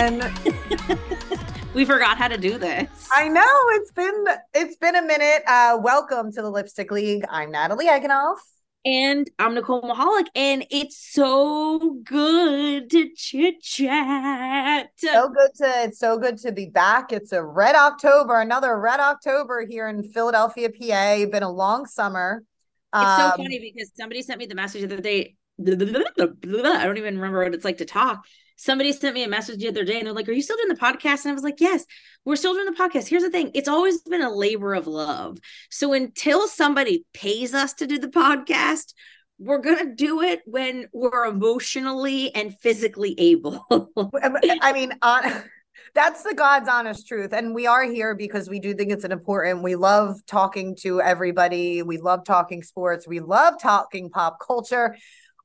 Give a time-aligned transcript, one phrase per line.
[1.74, 2.88] we forgot how to do this.
[3.14, 4.24] I know it's been
[4.54, 5.42] it's been a minute.
[5.46, 7.26] Uh, welcome to the Lipstick League.
[7.28, 8.38] I'm Natalie Egenolf.
[8.86, 14.88] And I'm Nicole Michalik, and it's so good to chit chat.
[14.96, 17.12] So good to it's so good to be back.
[17.12, 21.26] It's a red October, another red October here in Philadelphia, PA.
[21.30, 22.42] Been a long summer.
[22.94, 25.36] It's um, so funny because somebody sent me the message the other day.
[25.60, 25.74] I
[26.86, 28.24] don't even remember what it's like to talk
[28.60, 30.68] somebody sent me a message the other day and they're like, Are you still doing
[30.68, 31.24] the podcast?
[31.24, 31.84] And I was like, Yes,
[32.24, 33.08] we're still doing the podcast.
[33.08, 35.38] Here's the thing it's always been a labor of love.
[35.70, 38.92] So until somebody pays us to do the podcast,
[39.38, 43.64] we're going to do it when we're emotionally and physically able.
[44.62, 45.22] I mean, on.
[45.92, 47.32] That's the God's honest truth.
[47.32, 49.64] And we are here because we do think it's an important.
[49.64, 51.82] We love talking to everybody.
[51.82, 53.08] We love talking sports.
[53.08, 54.94] We love talking pop culture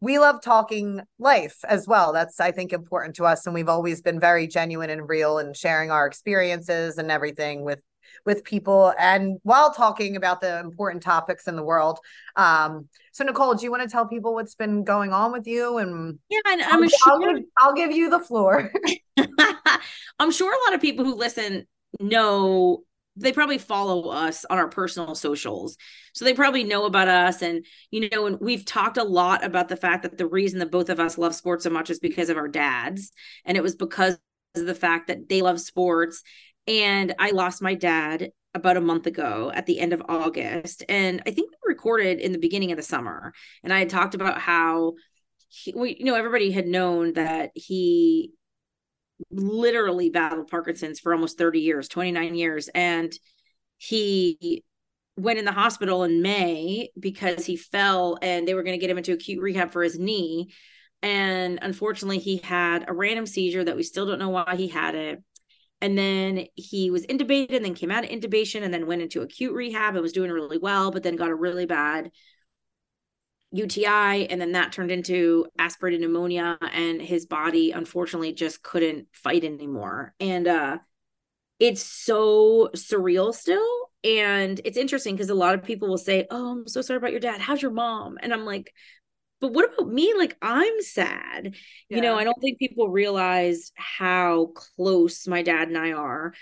[0.01, 2.13] we love talking life as well.
[2.13, 3.45] That's, I think, important to us.
[3.45, 7.79] And we've always been very genuine and real and sharing our experiences and everything with
[8.25, 11.99] with people and while talking about the important topics in the world.
[12.35, 15.77] Um, so Nicole, do you want to tell people what's been going on with you?
[15.77, 18.71] And yeah, and I'm I'll, sure I'll give, I'll give you the floor.
[20.19, 21.65] I'm sure a lot of people who listen
[21.99, 22.83] know
[23.15, 25.77] they probably follow us on our personal socials.
[26.13, 27.41] So they probably know about us.
[27.41, 30.71] And, you know, and we've talked a lot about the fact that the reason that
[30.71, 33.11] both of us love sports so much is because of our dads.
[33.45, 34.17] And it was because
[34.55, 36.23] of the fact that they love sports.
[36.67, 40.83] And I lost my dad about a month ago at the end of August.
[40.89, 43.33] And I think we recorded in the beginning of the summer.
[43.63, 44.93] And I had talked about how
[45.49, 48.31] he, we, you know, everybody had known that he
[49.31, 52.69] literally battled Parkinson's for almost 30 years, 29 years.
[52.69, 53.13] And
[53.77, 54.63] he
[55.17, 58.89] went in the hospital in May because he fell and they were going to get
[58.89, 60.51] him into acute rehab for his knee.
[61.01, 64.95] And unfortunately, he had a random seizure that we still don't know why he had
[64.95, 65.23] it.
[65.81, 69.21] And then he was intubated and then came out of intubation and then went into
[69.21, 72.11] acute rehab and was doing really well, but then got a really bad
[73.51, 79.43] UTI, and then that turned into aspirated pneumonia, and his body unfortunately just couldn't fight
[79.43, 80.13] anymore.
[80.19, 80.77] And uh,
[81.59, 83.89] it's so surreal still.
[84.03, 87.11] And it's interesting because a lot of people will say, Oh, I'm so sorry about
[87.11, 87.41] your dad.
[87.41, 88.17] How's your mom?
[88.21, 88.71] And I'm like,
[89.41, 90.13] but what about me?
[90.17, 91.55] Like, I'm sad.
[91.89, 91.97] Yeah.
[91.97, 96.33] You know, I don't think people realize how close my dad and I are.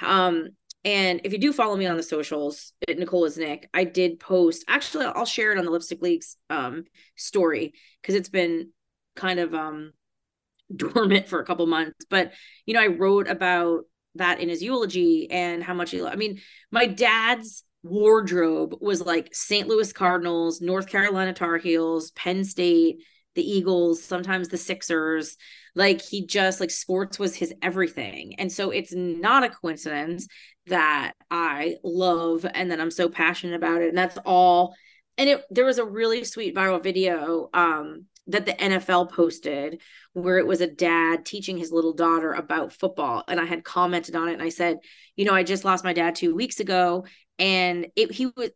[0.00, 0.50] Um,
[0.84, 4.64] and if you do follow me on the socials, Nicole is Nick, I did post.
[4.68, 6.84] Actually, I'll share it on the Lipstick League's um,
[7.16, 8.70] story because it's been
[9.16, 9.92] kind of um,
[10.76, 12.04] dormant for a couple months.
[12.10, 12.32] But
[12.66, 13.84] you know, I wrote about
[14.16, 16.04] that in his eulogy and how much he.
[16.04, 16.40] I mean,
[16.70, 19.68] my dad's wardrobe was like St.
[19.68, 23.02] Louis Cardinals, North Carolina Tar Heels, Penn State,
[23.34, 25.36] the Eagles, sometimes the Sixers.
[25.74, 28.36] Like he just like sports was his everything.
[28.38, 30.28] And so it's not a coincidence
[30.66, 33.88] that I love and that I'm so passionate about it.
[33.88, 34.74] And that's all.
[35.18, 39.82] And it there was a really sweet viral video um that the NFL posted
[40.14, 43.22] where it was a dad teaching his little daughter about football.
[43.28, 44.78] And I had commented on it and I said,
[45.14, 47.04] you know, I just lost my dad two weeks ago.
[47.38, 48.50] And it he was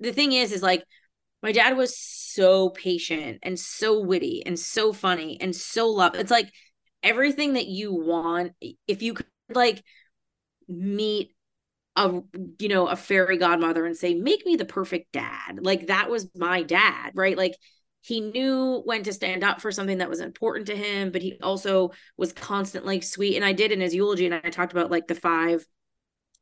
[0.00, 0.84] the thing is, is like
[1.46, 6.16] my dad was so patient and so witty and so funny and so love.
[6.16, 6.52] It's like
[7.04, 8.50] everything that you want.
[8.88, 9.84] If you could like
[10.66, 11.36] meet
[11.94, 12.20] a
[12.58, 16.28] you know a fairy godmother and say make me the perfect dad like that was
[16.34, 17.54] my dad right like
[18.02, 21.38] he knew when to stand up for something that was important to him but he
[21.42, 25.06] also was constantly sweet and i did in his eulogy and i talked about like
[25.06, 25.64] the five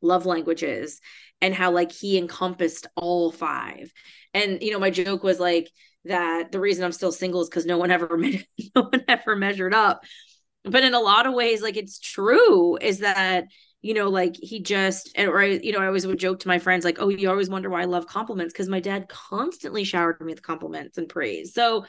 [0.05, 1.01] love languages
[1.41, 3.93] and how like he encompassed all five
[4.33, 5.69] and you know my joke was like
[6.05, 8.17] that the reason i'm still single is because no one ever
[8.77, 10.05] no one ever measured up
[10.65, 13.45] but in a lot of ways like it's true is that
[13.85, 16.59] you know, like he just, or I, you know, I always would joke to my
[16.59, 20.19] friends, like, oh, you always wonder why I love compliments because my dad constantly showered
[20.23, 21.53] me with compliments and praise.
[21.53, 21.85] So,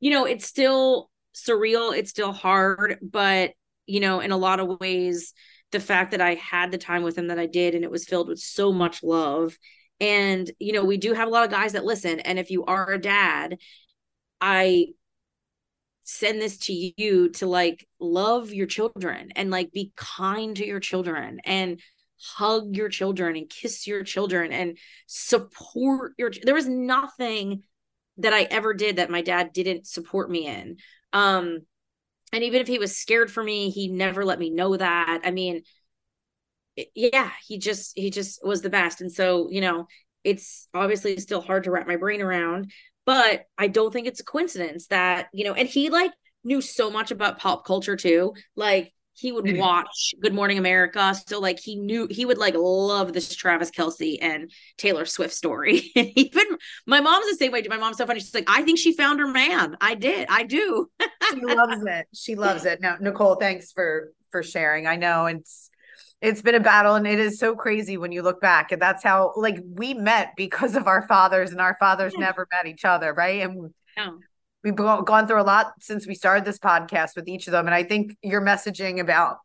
[0.00, 3.50] you know, it's still surreal, it's still hard, but,
[3.84, 5.34] you know, in a lot of ways,
[5.72, 8.04] the fact that I had the time with him that I did and it was
[8.04, 9.56] filled with so much love.
[10.00, 12.20] And, you know, we do have a lot of guys that listen.
[12.20, 13.58] And if you are a dad,
[14.40, 14.88] I
[16.04, 20.78] send this to you to like love your children and like be kind to your
[20.78, 21.80] children and
[22.20, 27.62] hug your children and kiss your children and support your there was nothing
[28.18, 30.76] that I ever did that my dad didn't support me in
[31.12, 31.66] um
[32.32, 35.30] and even if he was scared for me he never let me know that i
[35.30, 35.62] mean
[36.94, 39.86] yeah he just he just was the best and so you know
[40.24, 42.70] it's obviously still hard to wrap my brain around
[43.06, 46.10] but I don't think it's a coincidence that, you know, and he like
[46.44, 48.34] knew so much about pop culture too.
[48.56, 51.14] Like he would watch Good Morning America.
[51.26, 55.90] So like he knew he would like love this Travis Kelce and Taylor Swift story.
[55.94, 56.44] Even
[56.86, 57.64] my mom's the same way.
[57.68, 58.20] My mom's so funny.
[58.20, 59.76] She's like, I think she found her man.
[59.80, 60.28] I did.
[60.30, 60.90] I do.
[61.30, 62.06] she loves it.
[62.14, 62.80] She loves it.
[62.80, 64.86] Now, Nicole, thanks for for sharing.
[64.86, 65.70] I know it's
[66.20, 69.02] it's been a battle and it is so crazy when you look back and that's
[69.02, 72.24] how like we met because of our fathers and our fathers yeah.
[72.24, 73.70] never met each other right and
[74.66, 77.74] we've gone through a lot since we started this podcast with each of them and
[77.74, 79.36] i think your messaging about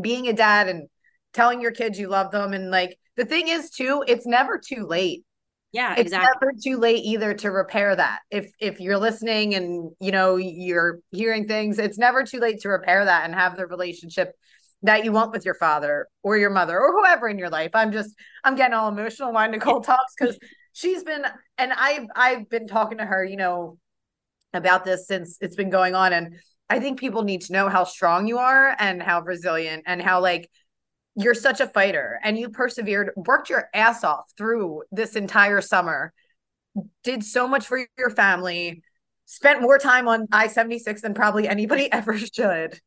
[0.00, 0.88] being a dad and
[1.32, 4.86] telling your kids you love them and like the thing is too it's never too
[4.86, 5.22] late
[5.72, 6.28] yeah it's exactly.
[6.42, 10.98] never too late either to repair that if if you're listening and you know you're
[11.12, 14.32] hearing things it's never too late to repair that and have the relationship
[14.84, 17.70] that you want with your father or your mother or whoever in your life.
[17.72, 18.14] I'm just
[18.44, 20.38] I'm getting all emotional when Nicole talks because
[20.74, 21.24] she's been
[21.56, 23.78] and I've I've been talking to her, you know,
[24.54, 26.12] about this since it's been going on.
[26.12, 26.36] And
[26.68, 30.20] I think people need to know how strong you are and how resilient and how
[30.20, 30.50] like
[31.16, 36.12] you're such a fighter and you persevered, worked your ass off through this entire summer,
[37.02, 38.82] did so much for your family,
[39.26, 42.80] spent more time on I 76 than probably anybody ever should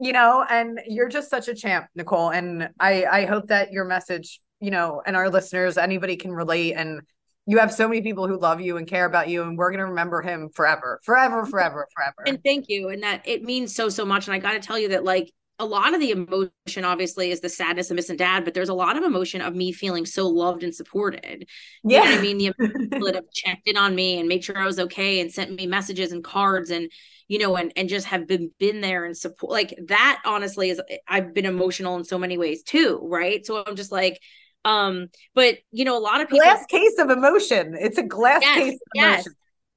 [0.00, 2.30] you know, and you're just such a champ, Nicole.
[2.30, 6.72] And I I hope that your message, you know, and our listeners, anybody can relate.
[6.72, 7.02] And
[7.50, 9.86] you have so many people who love you and care about you, and we're gonna
[9.86, 12.22] remember him forever, forever, forever, forever.
[12.24, 12.90] And thank you.
[12.90, 14.28] And that it means so so much.
[14.28, 17.40] And I got to tell you that like a lot of the emotion obviously is
[17.40, 20.28] the sadness of missing dad, but there's a lot of emotion of me feeling so
[20.28, 21.48] loved and supported.
[21.82, 22.02] You yeah.
[22.04, 22.38] I mean?
[22.38, 22.52] The
[22.92, 25.52] people that have checked in on me and made sure I was okay and sent
[25.52, 26.88] me messages and cards and
[27.26, 30.80] you know, and and just have been been there and support like that honestly is
[31.08, 33.44] I've been emotional in so many ways too, right?
[33.44, 34.20] So I'm just like,
[34.64, 37.76] um, but you know, a lot of people glass case of emotion.
[37.78, 39.04] It's a glass yes, case of yes.
[39.04, 39.32] emotion.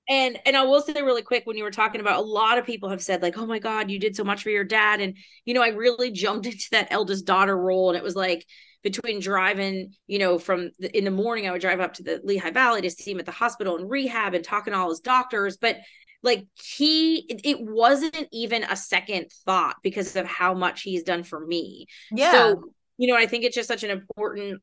[0.10, 2.66] And and i will say really quick when you were talking about a lot of
[2.66, 5.00] people have said like oh my god you did so much for your dad.
[5.00, 5.16] And
[5.46, 8.46] you know i really jumped into that eldest daughter role and it was like
[8.84, 12.20] between driving you know from the, in the morning i would drive up to the
[12.22, 15.00] lehigh valley to see him at the hospital and rehab and talking to all his
[15.00, 15.56] doctors.
[15.56, 15.78] But
[16.22, 21.46] like he it wasn't even a second thought because of how much he's done for
[21.46, 21.86] me.
[22.12, 22.32] Yeah.
[22.32, 24.62] so you know i think it's just such an important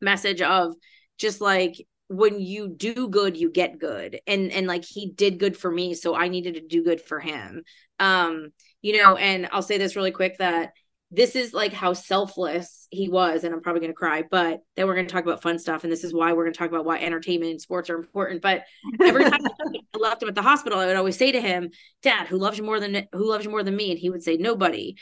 [0.00, 0.74] message of
[1.18, 4.20] just like when you do good you get good.
[4.26, 7.20] And and like he did good for me so i needed to do good for
[7.20, 7.62] him.
[7.98, 8.48] Um
[8.80, 10.72] you know and i'll say this really quick that
[11.10, 14.86] this is like how selfless he was and i'm probably going to cry but then
[14.86, 16.68] we're going to talk about fun stuff and this is why we're going to talk
[16.68, 18.42] about why entertainment and sports are important.
[18.42, 18.64] But
[19.00, 19.40] every time
[19.94, 21.70] i left him at the hospital i would always say to him
[22.02, 23.90] dad who loves you more than who loves you more than me?
[23.90, 24.96] And he would say nobody.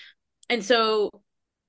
[0.48, 1.10] And so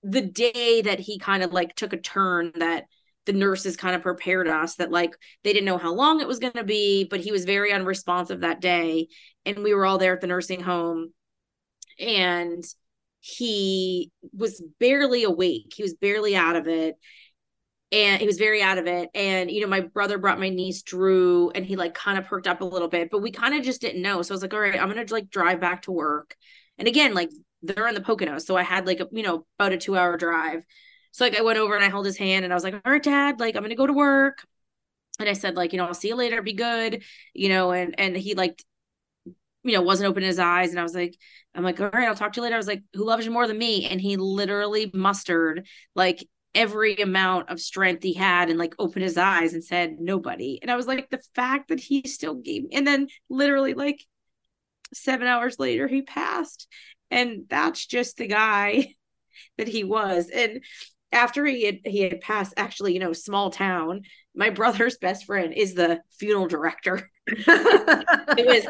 [0.04, 2.86] the day that he kind of like took a turn that
[3.28, 6.40] the nurses kind of prepared us that like they didn't know how long it was
[6.40, 9.10] going to be but he was very unresponsive that day.
[9.46, 11.14] And we were all there at the nursing home.
[12.00, 12.64] And
[13.20, 15.74] he was barely awake.
[15.76, 16.96] He was barely out of it.
[17.92, 19.10] And he was very out of it.
[19.14, 22.48] And you know my brother brought my niece drew and he like kind of perked
[22.48, 24.22] up a little bit but we kind of just didn't know.
[24.22, 26.36] So i was like all right i'm gonna like drive back to work.
[26.78, 27.30] And again like
[27.62, 30.16] they're in the poconos so i had like a you know about a two hour
[30.16, 30.62] drive
[31.12, 32.92] so like I went over and I held his hand and I was like, all
[32.92, 34.46] right, dad, like I'm gonna go to work.
[35.20, 38.00] And I said, like, you know, I'll see you later, be good, you know, and
[38.00, 38.64] and he like,
[39.64, 40.70] you know, wasn't opening his eyes.
[40.70, 41.18] And I was like,
[41.54, 42.56] I'm like, all right, I'll talk to you later.
[42.56, 43.86] I was like, who loves you more than me?
[43.86, 49.18] And he literally mustered like every amount of strength he had and like opened his
[49.18, 50.60] eyes and said nobody.
[50.62, 54.06] And I was like, the fact that he still gave and then literally like
[54.94, 56.68] seven hours later, he passed.
[57.12, 58.96] And that's just the guy
[59.58, 60.30] that he was.
[60.30, 60.64] And
[61.12, 64.02] after he had he had passed actually you know small town
[64.36, 67.10] my brother's best friend is the funeral director.
[68.38, 68.68] It was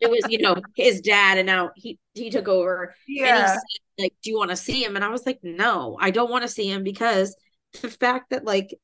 [0.00, 3.48] it was you know his dad and now he he took over yeah and he
[3.48, 4.94] said, like do you want to see him?
[4.94, 7.34] And i was like no i don't want to see him because
[7.80, 8.74] the fact that like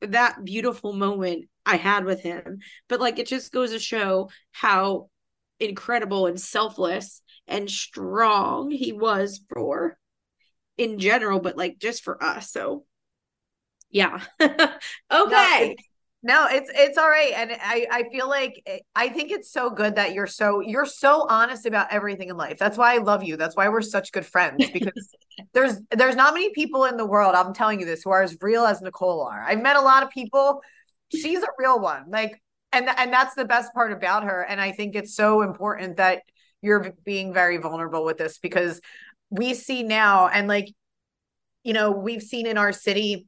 [0.00, 5.08] that beautiful moment i had with him but like it just goes to show how
[5.60, 9.98] incredible and selfless and strong he was for
[10.78, 12.50] in general, but like just for us.
[12.50, 12.84] So
[13.90, 14.20] yeah.
[14.42, 14.68] okay.
[15.12, 15.74] No,
[16.24, 19.70] no, it's it's all right, and I I feel like eh, I think it's so
[19.70, 22.58] good that you're so you're so honest about everything in life.
[22.58, 23.36] That's why I love you.
[23.36, 25.14] That's why we're such good friends because
[25.52, 27.34] there's there's not many people in the world.
[27.34, 29.42] I'm telling you this who are as real as Nicole are.
[29.42, 30.62] I've met a lot of people.
[31.10, 32.04] She's a real one.
[32.08, 34.42] Like, and and that's the best part about her.
[34.42, 36.22] And I think it's so important that
[36.62, 38.80] you're being very vulnerable with this because
[39.32, 40.68] we see now and like
[41.64, 43.26] you know we've seen in our city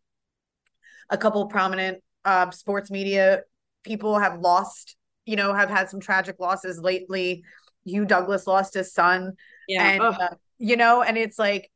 [1.10, 3.40] a couple prominent uh, sports media
[3.82, 4.96] people have lost
[5.26, 7.44] you know have had some tragic losses lately.
[7.84, 9.32] Hugh douglas lost his son.
[9.68, 9.88] Yeah.
[9.88, 11.70] And uh, you know, and it's like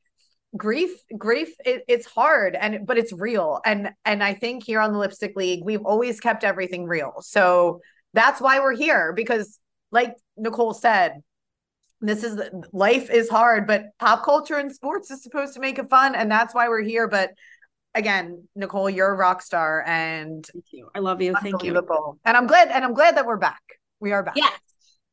[0.56, 3.60] grief grief it, it's hard and but it's real.
[3.64, 7.16] And and i think here on the lipstick league we've always kept everything real.
[7.20, 7.80] So
[8.14, 9.58] that's why we're here because
[9.90, 11.22] like nicole said
[12.00, 12.40] this is
[12.72, 16.30] life is hard but pop culture and sports is supposed to make it fun and
[16.30, 17.08] that's why we're here.
[17.08, 17.32] But
[17.94, 20.88] again nicole you're a rock star and thank you.
[20.94, 21.34] I love you.
[21.42, 21.76] Thank you.
[22.24, 23.62] And i'm glad and i'm glad that we're back.
[24.00, 24.36] We are back.
[24.36, 24.52] Yes.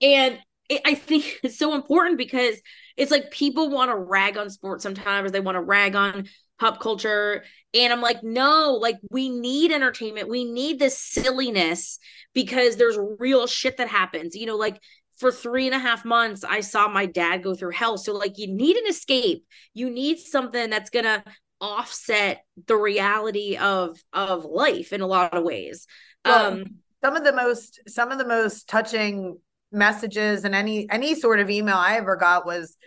[0.02, 0.40] And
[0.70, 2.56] it, i think it's so important because
[2.98, 6.28] it's like people want to rag on sports sometimes they want to rag on
[6.60, 7.44] pop culture.
[7.74, 10.30] And i'm like no like we need entertainment.
[10.30, 11.98] We need this silliness
[12.34, 14.36] because there's real shit that happens.
[14.36, 14.80] You know like
[15.18, 17.98] for three and a half months i saw my dad go through hell.
[17.98, 19.46] So like you need an escape.
[19.74, 21.24] You need something that's gonna
[21.62, 25.88] offset the reality of of life in a lot of ways.
[26.24, 26.66] Well, um
[27.04, 29.38] some of the most some of the most touching
[29.72, 32.78] messages and any any sort of email i ever got was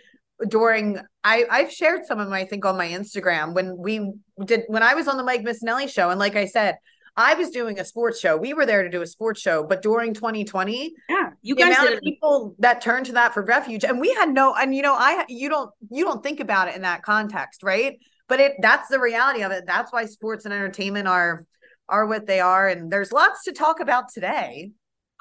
[0.47, 4.13] during I I've shared some of them I think on my Instagram when we
[4.45, 6.09] did when I was on the Mike Missanelli show.
[6.09, 6.77] And like I said
[7.15, 8.37] I was doing a sports show.
[8.37, 12.01] We were there to do a sports show, but during 2020, yeah, you guys did
[12.01, 14.55] people that turned to that for refuge, and we had no.
[14.55, 17.97] And you know, I you don't you don't think about it in that context, right?
[18.27, 19.65] But it that's the reality of it.
[19.65, 21.45] That's why sports and entertainment are
[21.87, 24.71] are what they are, and there's lots to talk about today.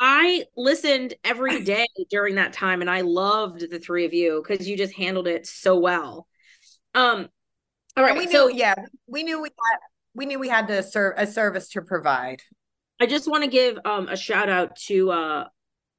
[0.01, 4.69] I listened every day during that time and I loved the three of you because
[4.69, 6.29] you just handled it so well.
[6.95, 7.29] Um
[7.97, 8.11] all right.
[8.11, 8.77] And we so, knew, yeah,
[9.09, 9.79] we knew we had
[10.15, 12.41] we knew we had to serve a service to provide.
[13.01, 15.45] I just want to give um a shout out to uh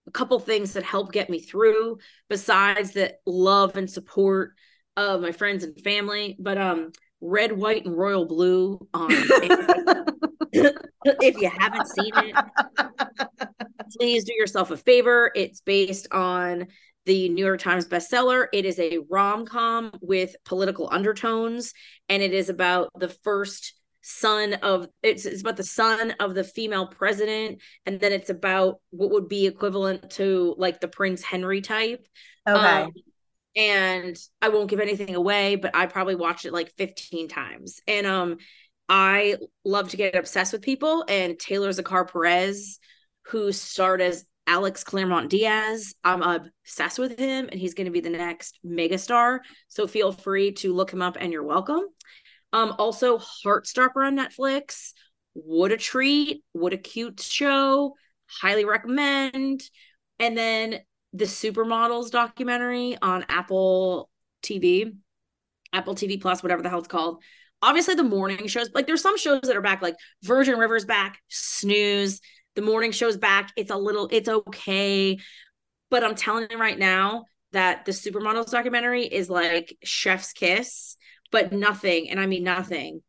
[0.07, 1.99] a couple things that helped get me through
[2.29, 4.53] besides the love and support
[4.97, 6.35] of my friends and family.
[6.39, 8.87] But um red, white, and royal blue.
[8.93, 9.07] Um,
[10.51, 12.35] if you haven't seen it,
[13.97, 15.31] please do yourself a favor.
[15.35, 16.67] It's based on
[17.05, 18.47] the New York Times bestseller.
[18.53, 21.73] It is a rom com with political undertones,
[22.07, 26.43] and it is about the first son of it's, it's about the son of the
[26.43, 31.61] female president and then it's about what would be equivalent to like the prince henry
[31.61, 32.05] type
[32.47, 32.91] okay um,
[33.55, 38.07] and i won't give anything away but i probably watched it like 15 times and
[38.07, 38.37] um
[38.87, 42.79] i love to get obsessed with people and taylor zakhar perez
[43.25, 45.93] who starred as Alex Claremont Diaz.
[46.03, 49.41] I'm obsessed with him and he's going to be the next megastar.
[49.67, 51.83] So feel free to look him up and you're welcome.
[52.53, 54.93] Um, also Heartstopper on Netflix.
[55.33, 56.43] What a treat.
[56.53, 57.95] What a cute show.
[58.27, 59.61] Highly recommend.
[60.19, 60.79] And then
[61.13, 64.09] the Supermodels documentary on Apple
[64.43, 64.93] TV,
[65.73, 67.21] Apple TV Plus, whatever the hell it's called.
[67.61, 71.19] Obviously, the morning shows, like there's some shows that are back, like Virgin River's back,
[71.27, 72.21] Snooze
[72.55, 73.51] the morning show's back.
[73.55, 75.17] It's a little, it's okay.
[75.89, 80.97] But I'm telling you right now that the supermodels documentary is like chef's kiss,
[81.31, 83.01] but nothing, and I mean nothing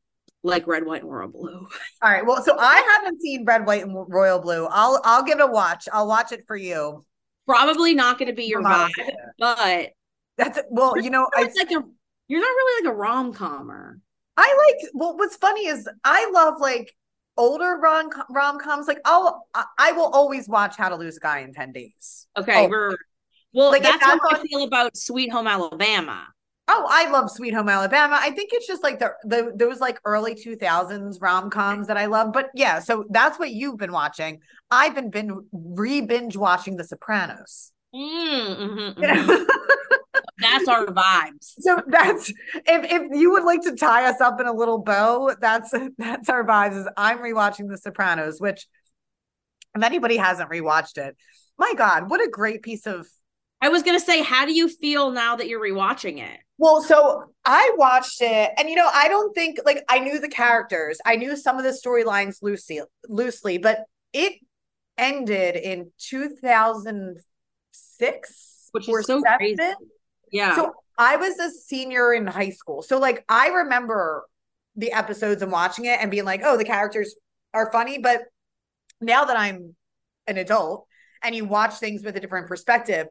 [0.42, 1.68] like red, white, and royal blue.
[2.02, 2.24] All right.
[2.24, 4.66] Well, so I haven't seen red, white, and royal blue.
[4.70, 5.88] I'll I'll give it a watch.
[5.92, 7.04] I'll watch it for you.
[7.46, 8.90] Probably not going to be your vibe,
[9.38, 9.90] but
[10.36, 11.82] that's well, you know, it's like a
[12.28, 13.98] you're not really like a rom comer.
[14.36, 16.94] I like well, what's funny is I love like
[17.36, 19.46] older rom rom coms, like I'll
[19.78, 22.28] I will always watch How to Lose a Guy in Ten Days.
[22.38, 22.96] Okay, oh.
[23.52, 23.70] well.
[23.70, 26.28] Like that's, that's how I feel about Sweet Home Alabama.
[26.72, 28.16] Oh, I love Sweet Home Alabama.
[28.20, 31.96] I think it's just like the the those like early two thousands rom coms that
[31.96, 32.32] I love.
[32.32, 34.38] But yeah, so that's what you've been watching.
[34.70, 37.72] I've been been re binge watching The Sopranos.
[37.92, 39.44] Mm, mm-hmm, mm-hmm.
[40.38, 41.54] that's our vibes.
[41.58, 42.34] So that's if
[42.64, 46.46] if you would like to tie us up in a little bow, that's that's our
[46.46, 46.78] vibes.
[46.78, 48.68] Is I'm rewatching The Sopranos, which
[49.74, 51.16] if anybody hasn't rewatched it,
[51.58, 53.08] my God, what a great piece of.
[53.60, 56.38] I was gonna say, how do you feel now that you're rewatching it?
[56.58, 60.28] Well, so I watched it, and you know, I don't think like I knew the
[60.28, 64.34] characters, I knew some of the storylines loosely, loosely, but it
[64.98, 69.38] ended in 2006, which is so seven.
[69.38, 69.72] crazy.
[70.32, 70.54] Yeah.
[70.54, 72.82] So I was a senior in high school.
[72.82, 74.26] So like I remember
[74.76, 77.14] the episodes and watching it and being like, oh, the characters
[77.54, 77.98] are funny.
[77.98, 78.22] But
[79.00, 79.74] now that I'm
[80.26, 80.86] an adult
[81.22, 83.06] and you watch things with a different perspective,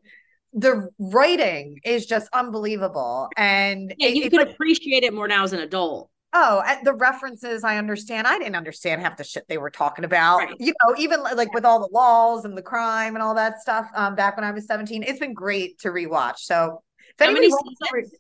[0.53, 3.29] the writing is just unbelievable.
[3.37, 6.09] And yeah, you it, can appreciate it more now as an adult.
[6.31, 8.27] Oh, the references I understand.
[8.27, 10.37] I didn't understand half the shit they were talking about.
[10.37, 10.55] Right.
[10.59, 13.87] You know, even like with all the laws and the crime and all that stuff.
[13.95, 16.37] Um, back when I was 17, it's been great to rewatch.
[16.37, 16.83] So
[17.19, 18.11] if How many seasons?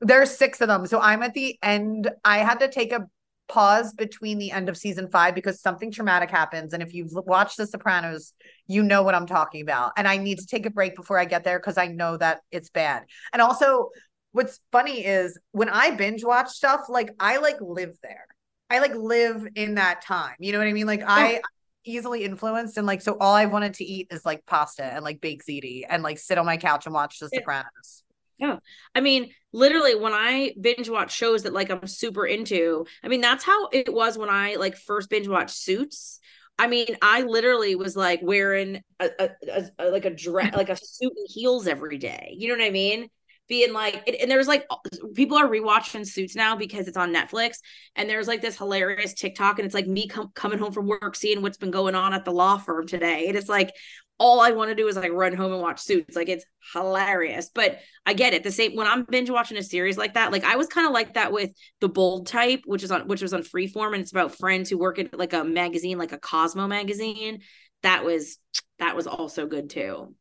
[0.00, 0.86] There's six of them.
[0.86, 2.10] So I'm at the end.
[2.24, 3.06] I had to take a
[3.48, 6.72] pause between the end of season five because something traumatic happens.
[6.72, 8.32] And if you've watched The Sopranos,
[8.66, 9.92] you know what I'm talking about.
[9.96, 12.40] And I need to take a break before I get there because I know that
[12.50, 13.04] it's bad.
[13.32, 13.90] And also,
[14.32, 18.26] what's funny is when I binge watch stuff, like I like live there.
[18.70, 20.34] I like live in that time.
[20.38, 20.86] You know what I mean?
[20.86, 21.06] Like yeah.
[21.08, 21.40] I
[21.84, 25.20] easily influenced and like so all I wanted to eat is like pasta and like
[25.20, 27.28] baked ziti and like sit on my couch and watch The.
[27.28, 28.03] Sopranos.
[28.38, 28.56] Yeah.
[28.94, 33.20] I mean, literally when I binge watch shows that like I'm super into, I mean,
[33.20, 36.20] that's how it was when I like first binge watched Suits.
[36.58, 40.68] I mean, I literally was like wearing a, a, a, a like a dress, like
[40.68, 42.34] a suit and heels every day.
[42.36, 43.08] You know what I mean?
[43.48, 44.66] being like and there's like
[45.14, 47.58] people are rewatching suits now because it's on netflix
[47.94, 51.14] and there's like this hilarious tiktok and it's like me com- coming home from work
[51.14, 53.70] seeing what's been going on at the law firm today and it's like
[54.18, 57.50] all i want to do is like run home and watch suits like it's hilarious
[57.54, 60.44] but i get it the same when i'm binge watching a series like that like
[60.44, 63.34] i was kind of like that with the bold type which is on which was
[63.34, 66.66] on freeform and it's about friends who work at like a magazine like a cosmo
[66.66, 67.40] magazine
[67.82, 68.38] that was
[68.78, 70.14] that was also good too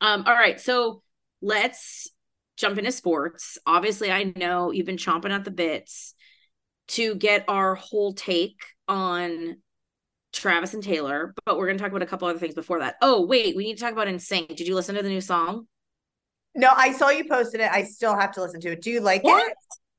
[0.00, 1.02] um all right so
[1.42, 2.10] let's
[2.56, 3.58] jump into sports.
[3.66, 6.14] Obviously, I know you've been chomping at the bits
[6.88, 9.56] to get our whole take on
[10.36, 12.96] Travis and Taylor, but we're going to talk about a couple other things before that.
[13.02, 14.56] Oh, wait, we need to talk about NSYNC.
[14.56, 15.66] Did you listen to the new song?
[16.54, 17.70] No, I saw you posted it.
[17.70, 18.82] I still have to listen to it.
[18.82, 19.50] Do you like what?
[19.50, 19.56] it?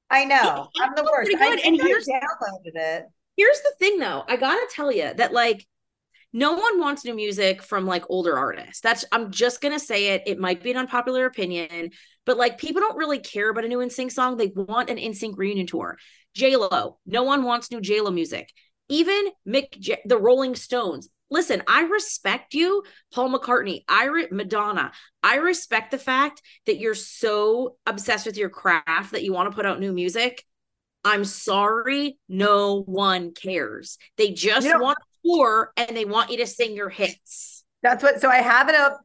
[0.10, 0.70] I know.
[0.80, 1.32] I'm the worst.
[1.38, 3.06] I and here's, downloaded it.
[3.36, 4.24] Here's the thing though.
[4.28, 5.66] I got to tell you that like
[6.34, 8.82] no one wants new music from like older artists.
[8.82, 10.24] That's I'm just gonna say it.
[10.26, 11.92] It might be an unpopular opinion,
[12.26, 14.38] but like people don't really care about a new NSYNC song.
[14.38, 15.98] They want an NSYNC reunion tour.
[16.34, 18.50] J Lo, no one wants new J Lo music.
[18.90, 21.10] Even Mick, J- the Rolling Stones.
[21.30, 23.84] Listen, I respect you, Paul McCartney.
[23.88, 24.94] I re- Madonna.
[25.22, 29.56] I respect the fact that you're so obsessed with your craft that you want to
[29.56, 30.44] put out new music.
[31.04, 33.98] I'm sorry, no one cares.
[34.18, 37.64] They just you know, want tour and they want you to sing your hits.
[37.84, 38.22] That's what.
[38.22, 39.00] So I have it up.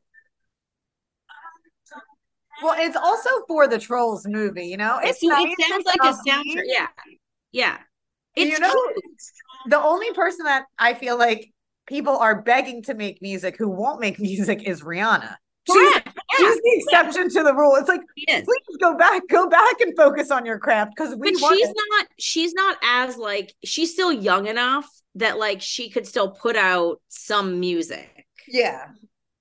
[2.62, 4.66] Well, it's also for the Trolls movie.
[4.66, 6.62] You know, it's nice it sounds like a soundtrack.
[6.66, 6.86] Yeah,
[7.50, 7.78] yeah.
[8.34, 8.74] It's you know,
[9.66, 11.52] the only person that I feel like
[11.86, 15.36] people are begging to make music who won't make music is Rihanna.
[15.70, 17.40] She's, yeah, she's the exception yeah.
[17.40, 17.76] to the rule.
[17.76, 21.30] It's like, please go back, go back and focus on your craft because we.
[21.32, 21.76] But she's it.
[21.90, 22.06] not.
[22.18, 23.54] She's not as like.
[23.64, 28.26] She's still young enough that like she could still put out some music.
[28.48, 28.88] Yeah.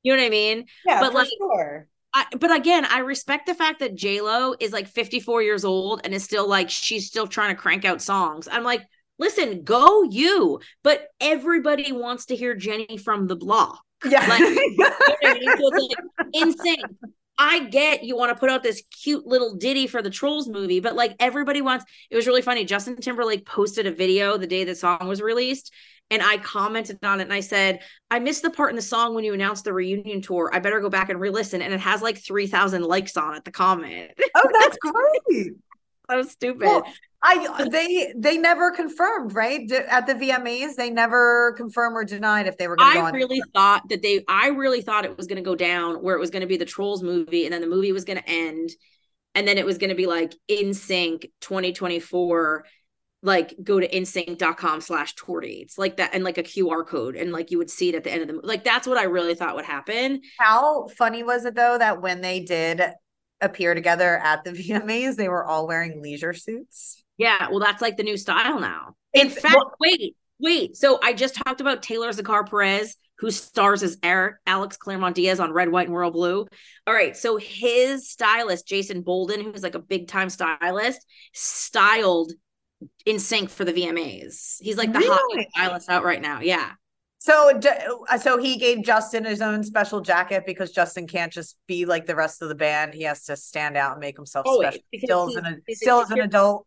[0.04, 0.66] You know what I mean?
[0.86, 1.88] Yeah, but like sure.
[2.14, 6.02] I, but again, I respect the fact that J Lo is like 54 years old
[6.04, 8.48] and is still like she's still trying to crank out songs.
[8.52, 8.82] I'm like,
[9.22, 10.60] listen, go you.
[10.84, 13.82] But everybody wants to hear Jenny from the block.
[14.04, 14.90] Yeah, like, you know
[15.24, 15.58] I mean?
[15.58, 16.84] so it's like insane.
[17.38, 20.80] I get you want to put out this cute little ditty for the Trolls movie,
[20.80, 21.86] but like everybody wants.
[22.10, 22.66] It was really funny.
[22.66, 25.72] Justin Timberlake posted a video the day the song was released,
[26.12, 27.80] and I commented on it and I said,
[28.12, 30.52] I missed the part in the song when you announced the reunion tour.
[30.54, 31.62] I better go back and re-listen.
[31.62, 34.12] And it has like 3,000 likes on it, the comment.
[34.36, 35.54] Oh, that's great.
[36.10, 36.68] so stupid.
[36.68, 36.84] Well,
[37.24, 39.72] I they they never confirmed, right?
[39.72, 43.12] At the VMAs, they never confirmed or denied if they were going to go I
[43.12, 46.20] really thought that they I really thought it was going to go down where it
[46.20, 48.72] was going to be the Trolls movie and then the movie was going to end
[49.36, 52.66] and then it was going to be like NSYNC 2024
[53.24, 57.32] like go to nsync.com slash tour dates like that and like a qr code and
[57.32, 59.36] like you would see it at the end of the like that's what i really
[59.36, 60.22] thought would happen.
[60.40, 62.82] How funny was it though that when they did
[63.40, 67.98] appear together at the vmas they were all wearing leisure suits yeah well that's like
[67.98, 71.82] the new style now in it's, fact well, wait wait so i just talked about
[71.82, 76.10] taylor zakhar perez who stars as Eric Alex Claremont Diaz on Red, White, and Royal
[76.10, 76.48] Blue.
[76.88, 82.34] All right, so his stylist Jason Bolden, who's like a big time stylist, styled
[83.06, 84.56] NSYNC for the VMAs.
[84.60, 85.44] He's like the really?
[85.44, 86.42] hot stylist out right now.
[86.42, 86.72] Yeah.
[87.20, 87.60] So,
[88.10, 92.08] uh, so he gave Justin his own special jacket because Justin can't just be like
[92.08, 92.96] the rest of the band.
[92.96, 94.82] He has to stand out and make himself Always, special.
[94.98, 96.66] Still as an still as an adult.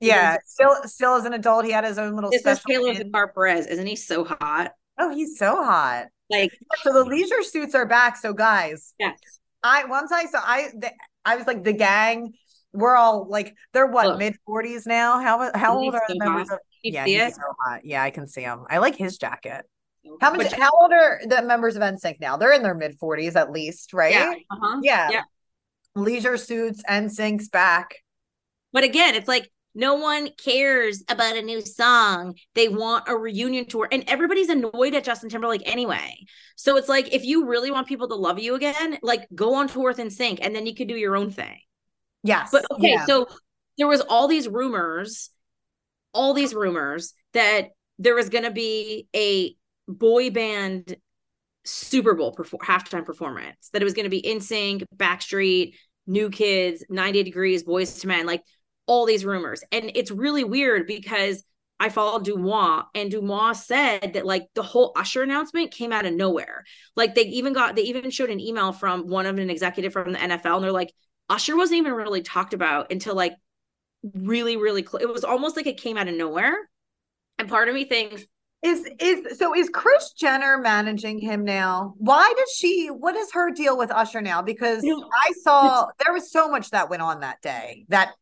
[0.00, 2.30] Yeah, still still as an adult, he had his own little.
[2.30, 4.72] This is Taylor Zakhar Perez, isn't he so hot?
[4.98, 6.06] Oh, he's so hot.
[6.30, 8.16] Like so, the leisure suits are back.
[8.16, 9.18] So, guys, yes,
[9.62, 10.92] I once I saw I the,
[11.24, 12.34] I was like the gang
[12.76, 15.20] we're all like they're what mid 40s now.
[15.20, 17.84] How how old are the members of yeah, he's so hot.
[17.84, 18.64] Yeah, I can see him.
[18.70, 19.64] I like his jacket.
[20.20, 22.36] How much how old are the members of NSYNC now?
[22.36, 24.12] They're in their mid 40s at least, right?
[24.12, 24.32] Yeah.
[24.50, 24.80] Uh-huh.
[24.82, 25.10] yeah.
[25.10, 25.22] yeah.
[25.96, 27.96] Leisure suits, NSYNC's back.
[28.72, 32.34] But again, it's like no one cares about a new song.
[32.54, 33.86] They want a reunion tour.
[33.92, 36.16] And everybody's annoyed at Justin Timberlake anyway.
[36.56, 39.68] So it's like if you really want people to love you again, like go on
[39.68, 41.58] tour with NSYNC and then you could do your own thing.
[42.22, 42.48] Yes.
[42.50, 43.04] But okay, yeah.
[43.04, 43.26] so
[43.76, 45.28] there was all these rumors,
[46.14, 49.54] all these rumors that there was going to be a
[49.86, 50.96] boy band
[51.64, 55.74] Super Bowl perfor- halftime performance, that it was going to be NSYNC, Backstreet,
[56.06, 58.42] New Kids, 90 Degrees, Boyz II Men, like
[58.86, 59.62] all these rumors.
[59.72, 61.44] And it's really weird because
[61.78, 66.14] I followed DeuxMoi and DeuxMoi said that like the whole Usher announcement came out of
[66.14, 66.64] nowhere.
[66.94, 70.12] Like they even got, they even showed an email from one of an executive from
[70.12, 70.92] the NFL and they're like,
[71.28, 73.34] Usher wasn't even really talked about until like
[74.14, 75.02] really, really close.
[75.02, 76.56] It was almost like it came out of nowhere.
[77.38, 78.24] And part of me thinks,
[78.62, 81.94] is is so is Kris Jenner managing him now?
[81.98, 84.40] Why does she what is her deal with Usher now?
[84.40, 87.84] Because I saw there was so much that went on that day.
[87.88, 88.14] That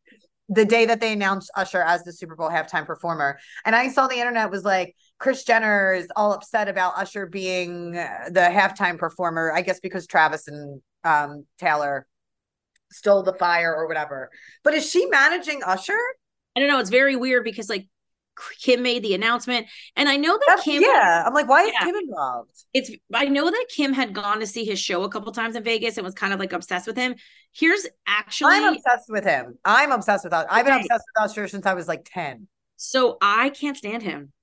[0.49, 3.39] the day that they announced Usher as the Super Bowl halftime performer.
[3.65, 7.93] And I saw the internet was like, Kris Jenner is all upset about Usher being
[7.93, 12.07] the halftime performer, I guess because Travis and um, Taylor
[12.91, 14.31] stole the fire or whatever.
[14.63, 15.99] But is she managing Usher?
[16.57, 16.79] I don't know.
[16.79, 17.89] It's very weird because like
[18.61, 19.67] Kim made the announcement,
[19.97, 20.83] and I know that That's, Kim.
[20.83, 22.51] Yeah, I'm like, why is yeah, Kim involved?
[22.73, 25.63] It's I know that Kim had gone to see his show a couple times in
[25.63, 27.15] Vegas and was kind of like obsessed with him.
[27.53, 29.59] Here's actually, I'm obsessed with him.
[29.65, 32.49] I'm obsessed with I've been obsessed with Usher since I was like ten.
[32.77, 34.34] So I can't stand him.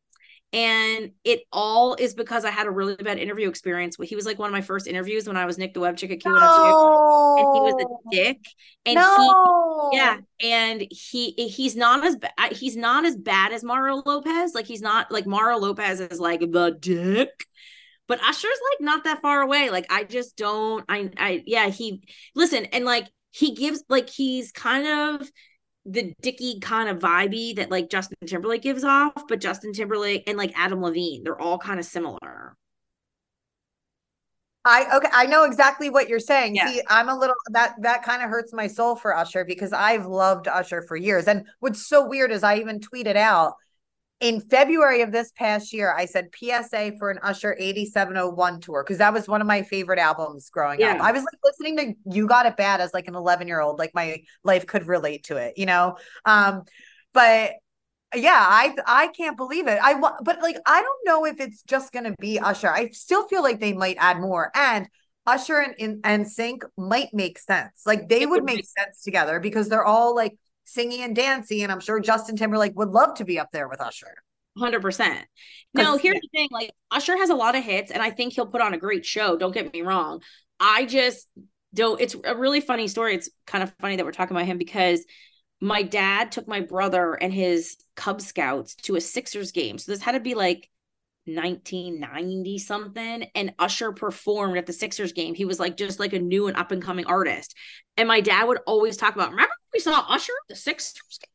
[0.54, 3.96] And it all is because I had a really bad interview experience.
[4.02, 6.12] He was like one of my first interviews when I was Nick the Web Chick
[6.12, 7.38] at Q no.
[7.38, 8.40] and he was a dick.
[8.86, 9.90] And no.
[9.92, 12.52] he, yeah, and he he's not as bad.
[12.52, 14.54] He's not as bad as Mario Lopez.
[14.54, 17.30] Like he's not like Mario Lopez is like the dick,
[18.08, 19.70] but Usher's like not that far away.
[19.70, 20.84] Like I just don't.
[20.90, 21.70] I I yeah.
[21.70, 22.04] He
[22.36, 25.32] listen and like he gives like he's kind of
[25.86, 30.38] the dicky kind of vibey that like Justin Timberlake gives off, but Justin Timberlake and
[30.38, 32.56] like Adam Levine, they're all kind of similar.
[34.64, 36.56] I okay, I know exactly what you're saying.
[36.56, 36.68] Yeah.
[36.68, 40.06] See, I'm a little that that kind of hurts my soul for Usher because I've
[40.06, 41.28] loved Usher for years.
[41.28, 43.56] And what's so weird is I even tweeted out
[44.22, 49.00] in February of this past year, I said PSA for an Usher 8701 tour because
[49.00, 50.94] that was one of my favorite albums growing yeah.
[50.94, 51.02] up.
[51.02, 53.80] I was like listening to You Got It Bad as like an 11 year old,
[53.80, 55.98] like my life could relate to it, you know?
[56.24, 56.64] Um,
[57.14, 57.54] but
[58.16, 59.80] yeah, I I can't believe it.
[59.82, 62.70] I but like I don't know if it's just gonna be Usher.
[62.70, 64.88] I still feel like they might add more and
[65.26, 67.84] Usher and and, and Sync might make sense.
[67.86, 71.64] Like they would make sense together because they're all like singing and dancing.
[71.64, 74.16] And I'm sure Justin Timberlake would love to be up there with Usher.
[74.58, 75.24] 100%.
[75.74, 78.48] No, here's the thing like, Usher has a lot of hits, and I think he'll
[78.48, 79.38] put on a great show.
[79.38, 80.22] Don't get me wrong.
[80.60, 81.28] I just
[81.74, 82.00] don't.
[82.02, 83.16] It's a really funny story.
[83.16, 85.06] It's kind of funny that we're talking about him because
[85.62, 89.78] my dad took my brother and his Cub Scouts to a Sixers game.
[89.78, 90.70] So this had to be like
[91.26, 95.36] 1990 something and Usher performed at the Sixers game.
[95.36, 97.56] He was like just like a new and up and coming artist.
[97.98, 101.28] And my dad would always talk about, remember we saw Usher at the Sixers game?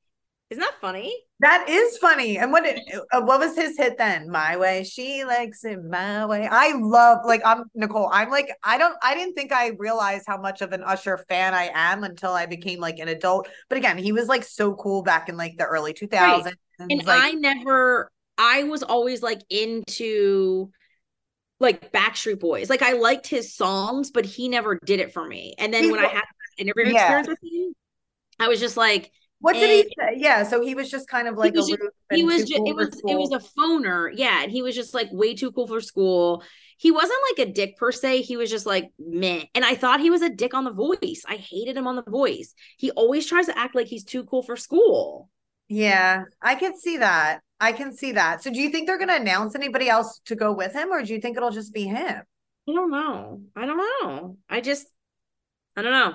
[0.50, 1.12] Isn't that funny?
[1.40, 2.38] That is funny.
[2.38, 2.78] And what did
[3.12, 4.30] uh, what was his hit then?
[4.30, 4.84] My way.
[4.84, 6.48] She likes it my way.
[6.48, 8.08] I love like I'm Nicole.
[8.12, 11.52] I'm like I don't I didn't think I realized how much of an Usher fan
[11.52, 13.48] I am until I became like an adult.
[13.68, 16.44] But again, he was like so cool back in like the early 2000s.
[16.44, 16.54] Right.
[16.78, 20.70] And like, I never I was always like into
[21.60, 22.68] like Backstreet Boys.
[22.68, 25.54] Like I liked his songs, but he never did it for me.
[25.58, 26.24] And then he, when I had
[26.58, 27.18] an interview yeah.
[27.18, 27.74] experience with him,
[28.38, 29.94] I was just like, what did he eh.
[29.98, 30.14] say?
[30.16, 32.68] Yeah, so he was just kind of like he was, just, he was just, cool
[32.68, 34.10] it was it was a phoner.
[34.12, 36.42] Yeah, and he was just like way too cool for school.
[36.78, 38.22] He wasn't like a dick per se.
[38.22, 39.44] He was just like meh.
[39.54, 41.22] And I thought he was a dick on the voice.
[41.26, 42.54] I hated him on the voice.
[42.76, 45.30] He always tries to act like he's too cool for school.
[45.68, 47.40] Yeah, I can see that.
[47.60, 48.42] I can see that.
[48.42, 51.02] So do you think they're going to announce anybody else to go with him or
[51.02, 52.22] do you think it'll just be him?
[52.68, 53.40] I don't know.
[53.54, 54.36] I don't know.
[54.48, 54.86] I just
[55.76, 56.14] I don't know.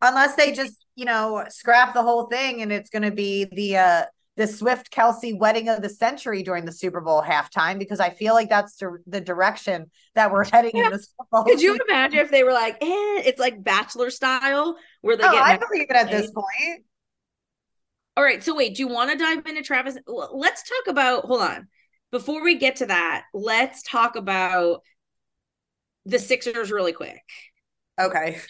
[0.00, 3.76] Unless they just, you know, scrap the whole thing and it's going to be the
[3.76, 4.02] uh
[4.36, 8.34] the Swift Kelce wedding of the century during the Super Bowl halftime because I feel
[8.34, 10.86] like that's the direction that we're heading yeah.
[10.86, 11.44] in this football.
[11.44, 15.32] Could you imagine if they were like, eh, it's like bachelor style where they oh,
[15.32, 16.84] get I believe it at this point.
[18.18, 18.42] All right.
[18.42, 19.96] So wait, do you want to dive into Travis?
[20.08, 21.68] Let's talk about hold on.
[22.10, 24.82] Before we get to that, let's talk about
[26.04, 27.22] the Sixers really quick.
[27.96, 28.40] Okay.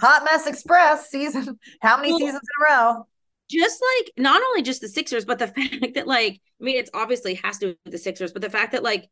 [0.00, 1.58] Hot Mess Express season.
[1.82, 3.06] How many well, seasons in a row?
[3.50, 6.90] Just like not only just the Sixers, but the fact that like I mean, it's
[6.94, 9.10] obviously has to do with the Sixers, but the fact that like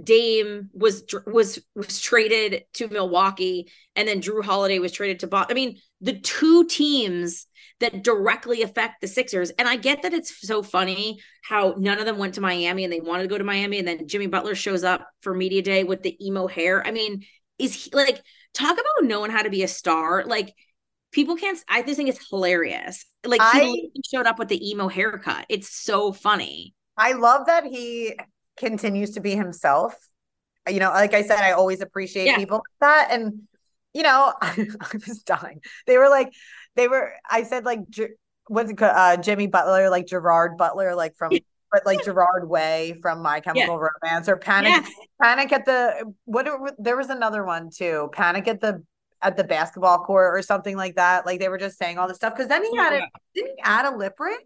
[0.00, 5.52] Dame was was was traded to Milwaukee, and then Jrue Holiday was traded to Boston.
[5.52, 7.46] I mean, the two teams
[7.80, 9.50] that directly affect the Sixers.
[9.50, 12.92] And I get that it's so funny how none of them went to Miami and
[12.92, 13.78] they wanted to go to Miami.
[13.78, 16.86] And then Jimmy Butler shows up for media day with the emo hair.
[16.86, 17.24] I mean,
[17.58, 18.22] is he like,
[18.54, 20.24] talk about knowing how to be a star?
[20.26, 20.54] Like,
[21.10, 23.06] people can't, I just think it's hilarious.
[23.24, 25.46] Like, he I, showed up with the emo haircut.
[25.48, 26.74] It's so funny.
[26.98, 28.14] I love that he
[28.56, 29.96] continues to be himself.
[30.68, 32.36] You know, like I said, I always appreciate yeah.
[32.36, 33.08] people like that.
[33.10, 33.42] And
[33.92, 35.60] you know, I, I was dying.
[35.86, 36.32] They were like,
[36.76, 37.12] they were.
[37.28, 37.80] I said like,
[38.46, 38.82] what's it?
[38.82, 41.32] Uh, Jimmy Butler, like Gerard Butler, like from.
[41.72, 43.88] But like Gerard Way from My Chemical yeah.
[44.02, 44.84] Romance, or Panic.
[45.22, 46.48] Panic at the what?
[46.78, 48.10] There was another one too.
[48.12, 48.82] Panic at the
[49.22, 51.26] at the basketball court or something like that.
[51.26, 53.04] Like they were just saying all this stuff because then he had it.
[53.34, 54.38] Didn't he add a lip ring?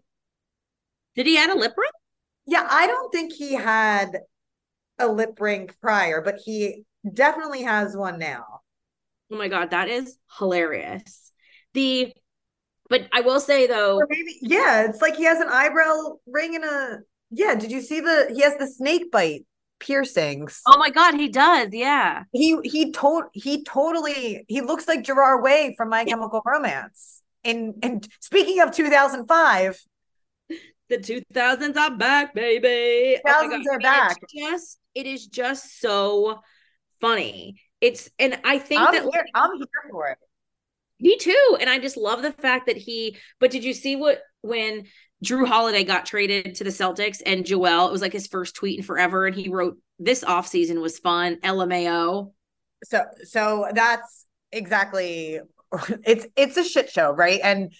[1.15, 1.89] Did he add a lip ring?
[2.47, 4.19] Yeah, I don't think he had
[4.99, 8.61] a lip ring prior, but he definitely has one now.
[9.31, 11.31] Oh my god, that is hilarious.
[11.73, 12.13] The
[12.89, 16.63] but I will say though, maybe yeah, it's like he has an eyebrow ring and
[16.63, 16.99] a
[17.31, 17.55] yeah.
[17.55, 18.31] Did you see the?
[18.33, 19.45] He has the snake bite
[19.79, 20.61] piercings.
[20.65, 21.69] Oh my god, he does.
[21.71, 22.23] Yeah.
[22.31, 27.21] He he told he totally he looks like Gerard Way from My Chemical Romance.
[27.43, 29.79] And and speaking of 2005,
[30.89, 33.19] the 2000s are back, baby.
[33.25, 34.17] 2000s oh are back.
[34.21, 36.41] It's just it is just so
[37.01, 37.61] funny.
[37.81, 40.17] It's and I think I'm that here, I'm here for it.
[40.99, 41.57] Me too.
[41.59, 44.85] And I just love the fact that he but did you see what when
[45.23, 48.79] Jrue Holiday got traded to the Celtics and Joel, it was like his first tweet
[48.79, 49.25] in forever.
[49.25, 52.31] And he wrote, This offseason was fun, LMAO.
[52.83, 55.39] So so that's exactly
[56.05, 57.39] it's it's a shit show, right?
[57.43, 57.73] And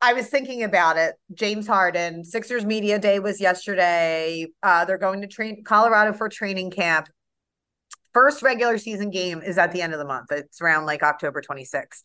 [0.00, 1.14] I was thinking about it.
[1.32, 4.46] James Harden, Sixers Media Day was yesterday.
[4.62, 7.08] Uh, they're going to train Colorado for training camp.
[8.12, 10.32] First regular season game is at the end of the month.
[10.32, 12.02] It's around like October 26th.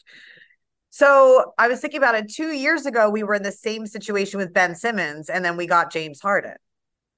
[0.89, 2.29] So I was thinking about it.
[2.29, 5.67] Two years ago, we were in the same situation with Ben Simmons, and then we
[5.67, 6.55] got James Harden.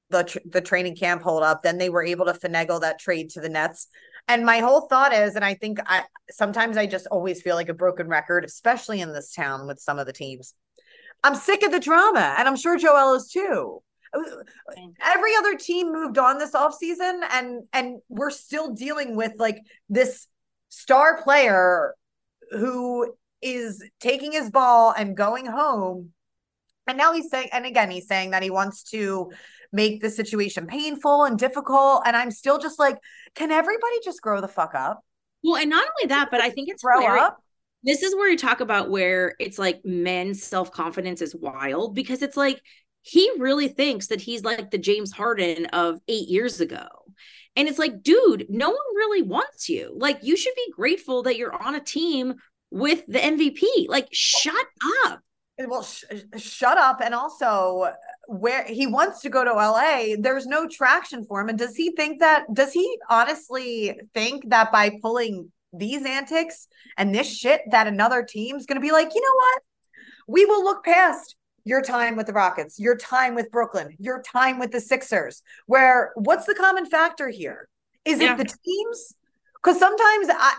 [0.09, 1.63] The tr- the training camp hold up.
[1.63, 3.87] Then they were able to finagle that trade to the Nets.
[4.27, 7.69] And my whole thought is, and I think I sometimes I just always feel like
[7.69, 10.53] a broken record, especially in this town with some of the teams.
[11.23, 13.81] I'm sick of the drama, and I'm sure Joel is too.
[15.03, 19.57] Every other team moved on this offseason, and and we're still dealing with like
[19.89, 20.27] this
[20.69, 21.95] star player
[22.51, 26.11] who is taking his ball and going home.
[26.87, 29.31] And now he's saying, and again, he's saying that he wants to
[29.71, 32.03] make the situation painful and difficult.
[32.05, 32.97] And I'm still just like,
[33.35, 35.01] can everybody just grow the fuck up?
[35.43, 37.23] Well, and not only that, but I think it's grow hilarious.
[37.23, 37.37] up.
[37.83, 42.21] This is where you talk about where it's like men's self confidence is wild because
[42.21, 42.61] it's like
[43.01, 46.87] he really thinks that he's like the James Harden of eight years ago.
[47.55, 49.93] And it's like, dude, no one really wants you.
[49.95, 52.35] Like, you should be grateful that you're on a team
[52.71, 53.87] with the MVP.
[53.87, 54.55] Like, shut
[55.05, 55.19] up.
[55.59, 56.03] Well, sh-
[56.37, 56.99] shut up.
[57.01, 57.91] And also,
[58.27, 61.49] where he wants to go to LA, there's no traction for him.
[61.49, 67.13] And does he think that, does he honestly think that by pulling these antics and
[67.13, 69.61] this shit, that another team's going to be like, you know what?
[70.27, 71.35] We will look past
[71.65, 76.11] your time with the Rockets, your time with Brooklyn, your time with the Sixers, where
[76.15, 77.69] what's the common factor here?
[78.05, 78.33] Is yeah.
[78.33, 79.15] it the teams?
[79.55, 80.55] Because sometimes I,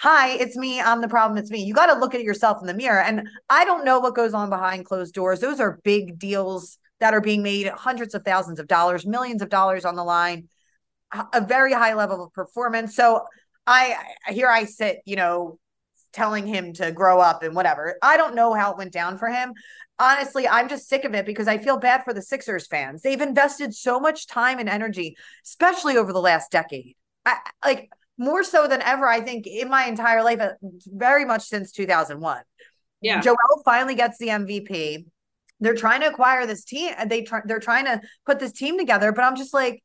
[0.00, 0.80] hi, it's me.
[0.80, 1.36] I'm the problem.
[1.36, 1.62] It's me.
[1.62, 3.02] You got to look at yourself in the mirror.
[3.02, 5.40] And I don't know what goes on behind closed doors.
[5.40, 9.50] Those are big deals that are being made, hundreds of thousands of dollars, millions of
[9.50, 10.48] dollars on the line,
[11.34, 12.96] a very high level of performance.
[12.96, 13.26] So
[13.66, 13.94] I
[14.28, 15.58] here I sit, you know,
[16.14, 17.96] telling him to grow up and whatever.
[18.02, 19.52] I don't know how it went down for him.
[19.98, 23.02] Honestly, I'm just sick of it because I feel bad for the Sixers fans.
[23.02, 26.96] They've invested so much time and energy, especially over the last decade.
[27.26, 30.52] I, like more so than ever, I think, in my entire life, uh,
[30.86, 32.42] very much since 2001.
[33.00, 33.22] Yeah.
[33.22, 35.06] Joel finally gets the MVP.
[35.58, 36.92] They're trying to acquire this team.
[37.06, 39.82] They try, they're trying to put this team together, but I'm just like,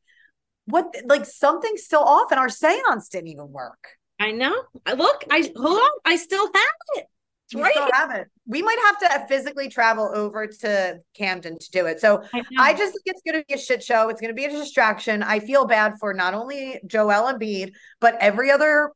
[0.65, 0.93] what?
[1.06, 3.88] Like something's still off, and our seance didn't even work.
[4.19, 4.63] I know.
[4.86, 5.89] Look, I hold on.
[6.04, 7.06] I still have it.
[7.53, 7.71] We right.
[7.71, 8.27] still have it.
[8.47, 11.99] We might have to physically travel over to Camden to do it.
[11.99, 14.10] So I, I just think it's going to be a shit show.
[14.10, 15.21] It's going to be a distraction.
[15.21, 18.91] I feel bad for not only Joel Embiid, but every other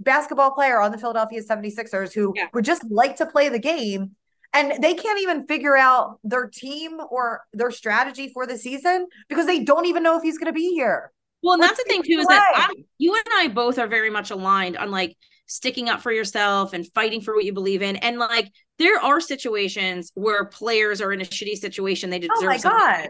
[0.00, 2.48] basketball player on the Philadelphia 76ers who yeah.
[2.52, 4.12] would just like to play the game.
[4.52, 9.46] And they can't even figure out their team or their strategy for the season because
[9.46, 11.10] they don't even know if he's going to be here.
[11.42, 14.10] Well, and that's the thing too is that I, you and I both are very
[14.10, 17.96] much aligned on like sticking up for yourself and fighting for what you believe in.
[17.96, 22.34] And like there are situations where players are in a shitty situation, they deserve.
[22.42, 23.08] Oh my god!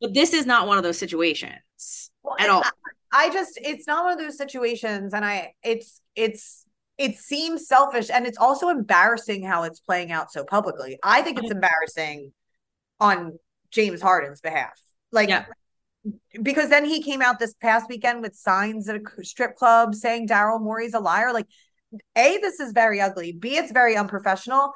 [0.00, 2.62] But this is not one of those situations well, at all.
[3.12, 6.64] I, just it's not one of those situations, and I it's it's
[6.98, 10.98] it seems selfish and it's also embarrassing how it's playing out so publicly.
[11.02, 11.56] I think it's mm-hmm.
[11.56, 12.32] embarrassing
[13.00, 13.38] on
[13.70, 14.72] James Harden's behalf.
[15.10, 15.44] Like yeah
[16.42, 20.28] because then he came out this past weekend with signs at a strip club saying
[20.28, 21.32] Daryl Morey's a liar.
[21.32, 21.46] Like,
[22.16, 23.32] A, this is very ugly.
[23.32, 24.72] B, it's very unprofessional.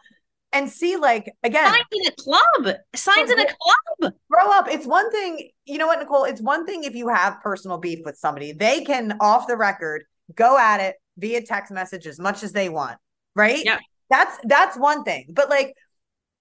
[0.53, 4.15] And C, like, again, signs in a club, signs in a club.
[4.31, 4.69] Grow up.
[4.71, 6.25] It's one thing, you know what, Nicole?
[6.25, 10.05] It's one thing if you have personal beef with somebody, they can, off the record,
[10.35, 12.99] go at it, via text message as much as they want,
[13.35, 13.63] right?
[13.65, 13.79] Yeah.
[14.09, 15.27] That's that's one thing.
[15.31, 15.75] But like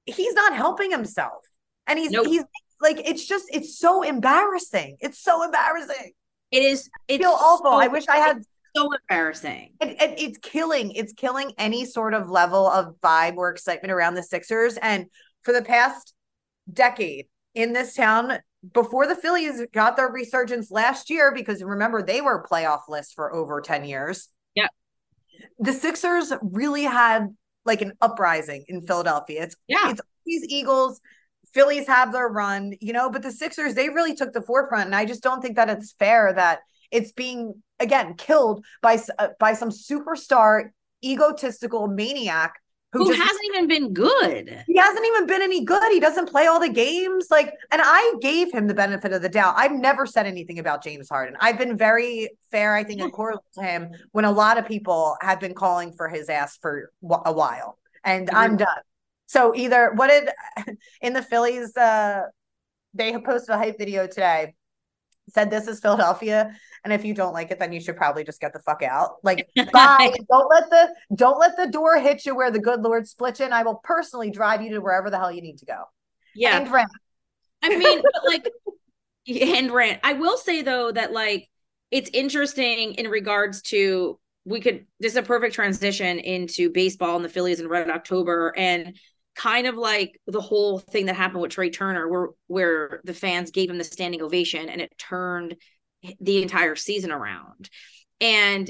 [0.05, 1.43] he's not helping himself.
[1.87, 2.27] And he's nope.
[2.27, 2.43] he's
[2.81, 4.97] like it's just it's so embarrassing.
[4.99, 6.11] It's so embarrassing.
[6.51, 7.71] It is it's I feel awful.
[7.71, 8.43] So, I wish I had
[8.75, 9.73] so embarrassing.
[9.81, 10.91] It, it, it's killing.
[10.91, 14.77] It's killing any sort of level of vibe or excitement around the Sixers.
[14.77, 15.05] And
[15.43, 16.13] for the past
[16.71, 18.39] decade in this town,
[18.73, 23.33] before the Phillies got their resurgence last year, because remember they were playoff list for
[23.33, 24.29] over 10 years.
[24.55, 24.67] Yeah.
[25.59, 27.27] The Sixers really had
[27.65, 29.43] like an uprising in Philadelphia.
[29.43, 30.99] It's yeah, it's these Eagles.
[31.53, 34.87] Phillies have their run, you know, but the Sixers, they really took the forefront.
[34.87, 36.59] And I just don't think that it's fair that
[36.91, 40.69] it's being again killed by uh, by some superstar
[41.03, 42.55] egotistical maniac
[42.95, 44.63] who, who just, hasn't even been good.
[44.67, 45.91] He hasn't even been any good.
[45.91, 47.27] He doesn't play all the games.
[47.29, 49.55] Like, and I gave him the benefit of the doubt.
[49.57, 51.35] I've never said anything about James Harden.
[51.41, 55.17] I've been very fair, I think, and cordial to him when a lot of people
[55.21, 56.91] have been calling for his ass for
[57.25, 57.77] a while.
[58.05, 58.37] And mm-hmm.
[58.37, 58.81] I'm done.
[59.25, 60.29] So either what did
[61.01, 62.23] in the Phillies uh
[62.93, 64.55] they posted a hype video today
[65.29, 68.39] said this is Philadelphia and if you don't like it, then you should probably just
[68.39, 69.15] get the fuck out.
[69.23, 70.13] Like, bye.
[70.29, 73.51] don't let the don't let the door hit you where the good Lord splits in.
[73.51, 75.85] I will personally drive you to wherever the hell you need to go.
[76.35, 76.59] Yeah.
[76.59, 76.91] And rent.
[77.63, 78.49] I mean, but like
[79.41, 79.99] and rent.
[80.03, 81.49] I will say though that like
[81.89, 87.25] it's interesting in regards to we could this is a perfect transition into baseball and
[87.25, 88.95] the Phillies in Red October and
[89.35, 93.51] kind of like the whole thing that happened with Trea Turner where where the fans
[93.51, 95.55] gave him the standing ovation and it turned
[96.19, 97.69] the entire season around.
[98.21, 98.69] And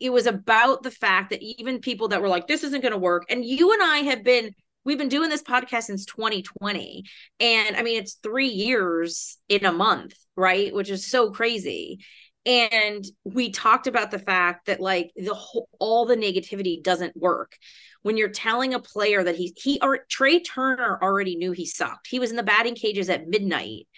[0.00, 2.98] it was about the fact that even people that were like, this isn't going to
[2.98, 3.24] work.
[3.30, 4.52] And you and I have been,
[4.84, 7.04] we've been doing this podcast since 2020.
[7.40, 10.74] And I mean, it's three years in a month, right?
[10.74, 12.00] Which is so crazy.
[12.46, 17.56] And we talked about the fact that like the whole, all the negativity doesn't work.
[18.02, 22.06] When you're telling a player that he, he, or Trea Turner already knew he sucked.
[22.06, 23.88] He was in the batting cages at midnight.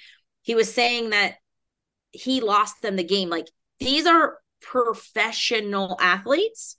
[0.40, 1.34] He was saying that
[2.10, 3.28] he lost them the game.
[3.28, 3.48] Like
[3.80, 6.78] these are professional athletes.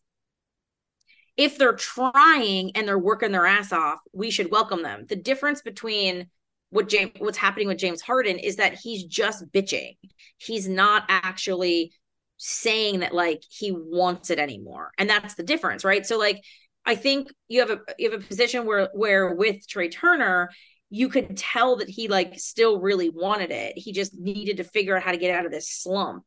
[1.38, 5.06] If they're trying and they're working their ass off, we should welcome them.
[5.08, 6.30] The difference between
[6.72, 9.98] what James what's happening with James Harden is that he's just bitching.
[10.38, 11.94] He's not actually
[12.38, 14.92] saying that like he wants it anymore.
[14.98, 16.06] And that's the difference, right?
[16.06, 16.42] So like
[16.86, 20.50] I think you have a you have a position where where with Trea Turner,
[20.90, 23.78] you could tell that he like still really wanted it.
[23.78, 26.24] He just needed to figure out how to get out of this slump.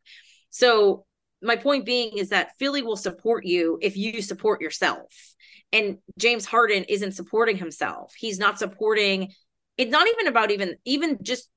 [0.50, 1.05] So
[1.40, 5.35] my point being is that Philly will support you if you support yourself.
[5.72, 8.12] And James Harden isn't supporting himself.
[8.16, 9.33] He's not supporting
[9.77, 11.49] it's not even about even even just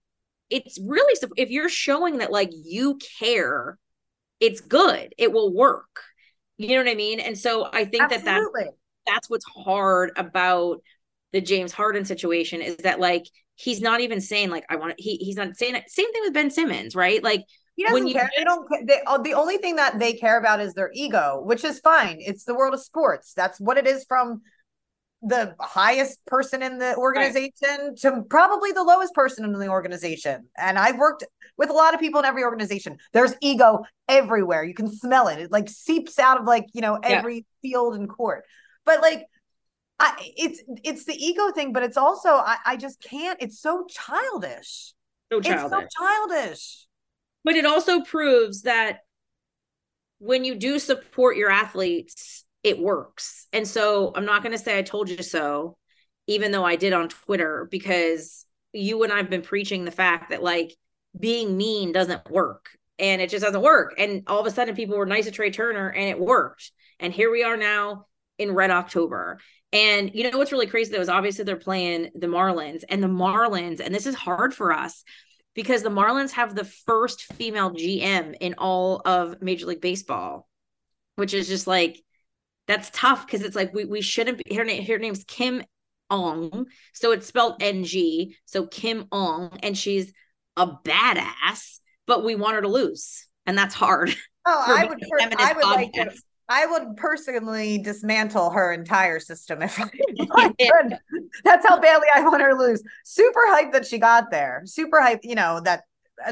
[0.50, 3.78] it's really if you're showing that like you care,
[4.40, 5.14] it's good.
[5.18, 6.02] It will work.
[6.58, 7.20] You know what I mean?
[7.20, 8.24] And so I think Absolutely.
[8.26, 8.72] that that
[9.06, 10.82] that's what's hard about
[11.34, 13.26] the James Harden situation is that like
[13.56, 15.90] he's not even saying like I want to, he he's not saying it.
[15.90, 17.22] Same thing with Ben Simmons, right?
[17.24, 17.44] Like
[17.76, 18.30] he doesn't when you, care.
[18.38, 18.88] They don't.
[18.88, 22.18] They, oh, the only thing that they care about is their ego, which is fine.
[22.20, 23.34] It's the world of sports.
[23.34, 24.42] That's what it is from
[25.28, 27.98] the highest person in the organization right.
[27.98, 30.48] to probably the lowest person in the organization.
[30.58, 31.24] And I've worked
[31.58, 32.98] with a lot of people in every organization.
[33.12, 34.64] There's ego everywhere.
[34.64, 35.40] You can smell it.
[35.40, 37.42] It like seeps out of like, you know, every yeah.
[37.62, 38.44] field and court.
[38.86, 39.26] But like
[40.00, 43.42] I, it's it's the ego thing, but it's also I, I just can't.
[43.42, 44.94] It's so childish.
[45.32, 45.64] So childish.
[45.64, 46.88] It's so childish.
[47.44, 49.00] But it also proves that
[50.20, 53.46] when you do support your athletes, it works.
[53.54, 55.78] And so I'm not going to say I told you so,
[56.26, 60.42] even though I did on Twitter, because you and I've been preaching the fact that
[60.42, 60.76] like
[61.18, 63.94] being mean doesn't work and it just doesn't work.
[64.00, 66.72] And all of a sudden people were nice to Trea Turner and it worked.
[67.00, 68.08] And here we are now
[68.40, 69.40] in Red October.
[69.72, 73.08] And you know what's really crazy though is obviously they're playing the Marlins and the
[73.08, 75.04] Marlins, and this is hard for us
[75.54, 80.48] because the Marlins have the first female GM in all of Major League Baseball,
[81.16, 82.02] which is just like
[82.68, 85.64] that's tough because it's like we we shouldn't be her name her name's Kim
[86.10, 86.66] Ong.
[86.94, 88.34] So it's spelled NG.
[88.46, 90.14] So Kim Ong, and she's
[90.58, 93.28] a badass, but we want her to lose.
[93.46, 94.16] And that's hard.
[94.46, 95.00] Oh, I would,
[95.38, 96.12] I would like to,
[96.48, 100.98] I would personally dismantle her entire system if I, could.
[101.44, 102.84] That's how badly I want her to lose.
[103.04, 104.62] Super hype that she got there.
[104.66, 105.84] Super hype, you know, that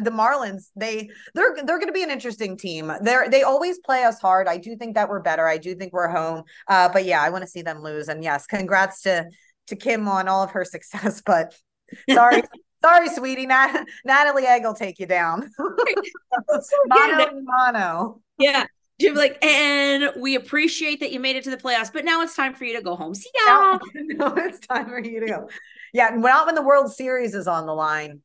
[0.02, 2.92] the Marlins, they they're they're going to be an interesting team.
[3.02, 4.48] They're they always play us hard.
[4.48, 5.48] I do think that we're better.
[5.48, 6.44] I do think we're home.
[6.68, 8.08] Uh, but yeah, I want to see them lose.
[8.08, 9.26] And yes, congrats to
[9.68, 11.22] to Kim on all of her success.
[11.26, 11.56] But
[12.10, 12.44] sorry.
[12.84, 13.46] Sorry, sweetie.
[13.46, 15.50] Nat- Natalie Egg will take you down.
[16.90, 18.22] mono, mono.
[18.38, 18.66] Yeah
[19.12, 22.54] like, and we appreciate that you made it to the playoffs, but now it's time
[22.54, 23.14] for you to go home.
[23.14, 23.80] See ya.
[23.96, 25.50] No, no it's time for you to go.
[25.94, 28.22] Yeah, not when the World Series is on the line.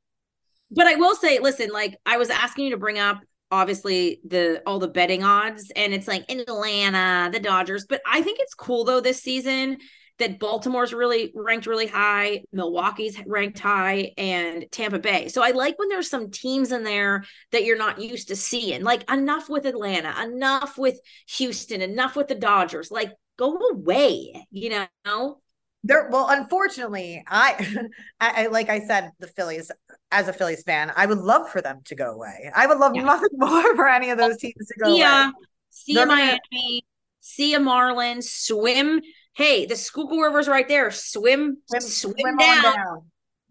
[0.71, 4.63] But I will say, listen, like I was asking you to bring up obviously the
[4.67, 7.87] all the betting odds, and it's like Atlanta, the Dodgers.
[7.89, 9.79] But I think it's cool though this season
[10.19, 15.29] that Baltimore's really ranked really high, Milwaukee's ranked high, and Tampa Bay.
[15.29, 18.83] So I like when there's some teams in there that you're not used to seeing.
[18.83, 20.99] Like enough with Atlanta, enough with
[21.37, 22.91] Houston, enough with the Dodgers.
[22.91, 25.41] Like go away, you know?
[25.85, 27.89] There well, unfortunately, I,
[28.21, 29.71] I, I like I said, the Phillies,
[30.11, 32.51] as a Phillies fan, I would love for them to go away.
[32.55, 33.03] I would love yeah.
[33.03, 35.25] nothing more for any of those oh, teams to go yeah.
[35.25, 35.33] away.
[35.71, 36.85] See Miami,
[37.21, 39.01] see you, Marlins, swim
[39.39, 40.91] hey, the Schuylkill River's right there.
[40.91, 42.67] Swim, swim, swim, swim down.
[42.67, 43.03] On down.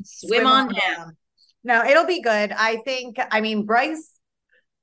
[0.04, 0.98] Swim, swim on, on down.
[0.98, 1.18] down.
[1.64, 2.52] No, it'll be good.
[2.52, 4.14] I think, I mean, Bryce,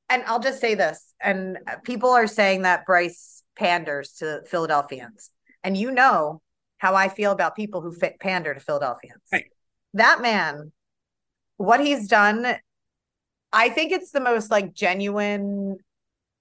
[0.09, 5.31] and I'll just say this, and people are saying that Bryce panders to Philadelphians.
[5.63, 6.41] And you know
[6.79, 9.23] how I feel about people who fit pander to Philadelphians.
[9.33, 9.47] Right.
[9.95, 10.73] That man,
[11.57, 12.57] what he's done,
[13.53, 15.79] I think it's the most like genuine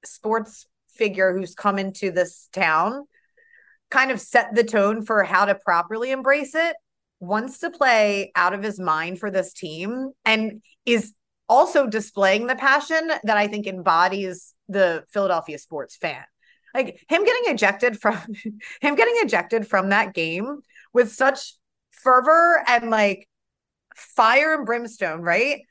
[0.03, 3.05] sports figure who's come into this town
[3.93, 6.75] kind of set the tone for how to properly embrace it,
[7.19, 11.13] wants to play out of his mind for this team, and is
[11.47, 16.23] also displaying the passion that I think embodies the Philadelphia sports fan.
[16.73, 18.17] Like him getting ejected from
[18.81, 20.61] him getting ejected from that game
[20.93, 21.53] with such
[21.91, 23.27] fervor and like
[23.95, 25.61] fire and brimstone, right?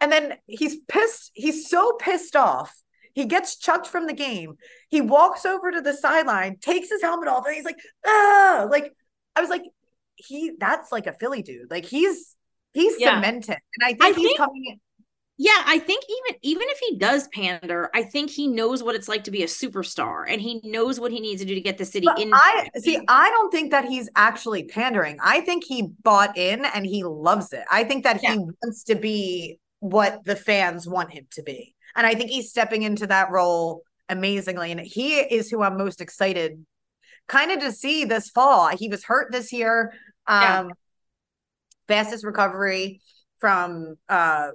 [0.00, 2.74] And then he's pissed, he's so pissed off
[3.14, 4.56] he gets chucked from the game.
[4.88, 8.92] He walks over to the sideline, takes his helmet off, and he's like, ah, like
[9.36, 9.64] I was like,
[10.16, 11.70] he that's like a Philly dude.
[11.70, 12.36] Like he's
[12.72, 13.14] he's yeah.
[13.16, 13.58] cemented.
[13.78, 14.80] And I think I he's think, coming in.
[15.42, 19.08] Yeah, I think even even if he does pander, I think he knows what it's
[19.08, 21.78] like to be a superstar and he knows what he needs to do to get
[21.78, 22.32] the city but in.
[22.32, 25.18] I see, I don't think that he's actually pandering.
[25.20, 27.64] I think he bought in and he loves it.
[27.68, 28.34] I think that yeah.
[28.34, 31.74] he wants to be what the fans want him to be.
[31.96, 34.70] And I think he's stepping into that role amazingly.
[34.70, 36.64] And he is who I'm most excited
[37.26, 38.68] kind of to see this fall.
[38.68, 39.92] He was hurt this year.
[40.28, 40.64] Um, yeah.
[41.88, 43.00] fastest recovery
[43.40, 44.50] from uh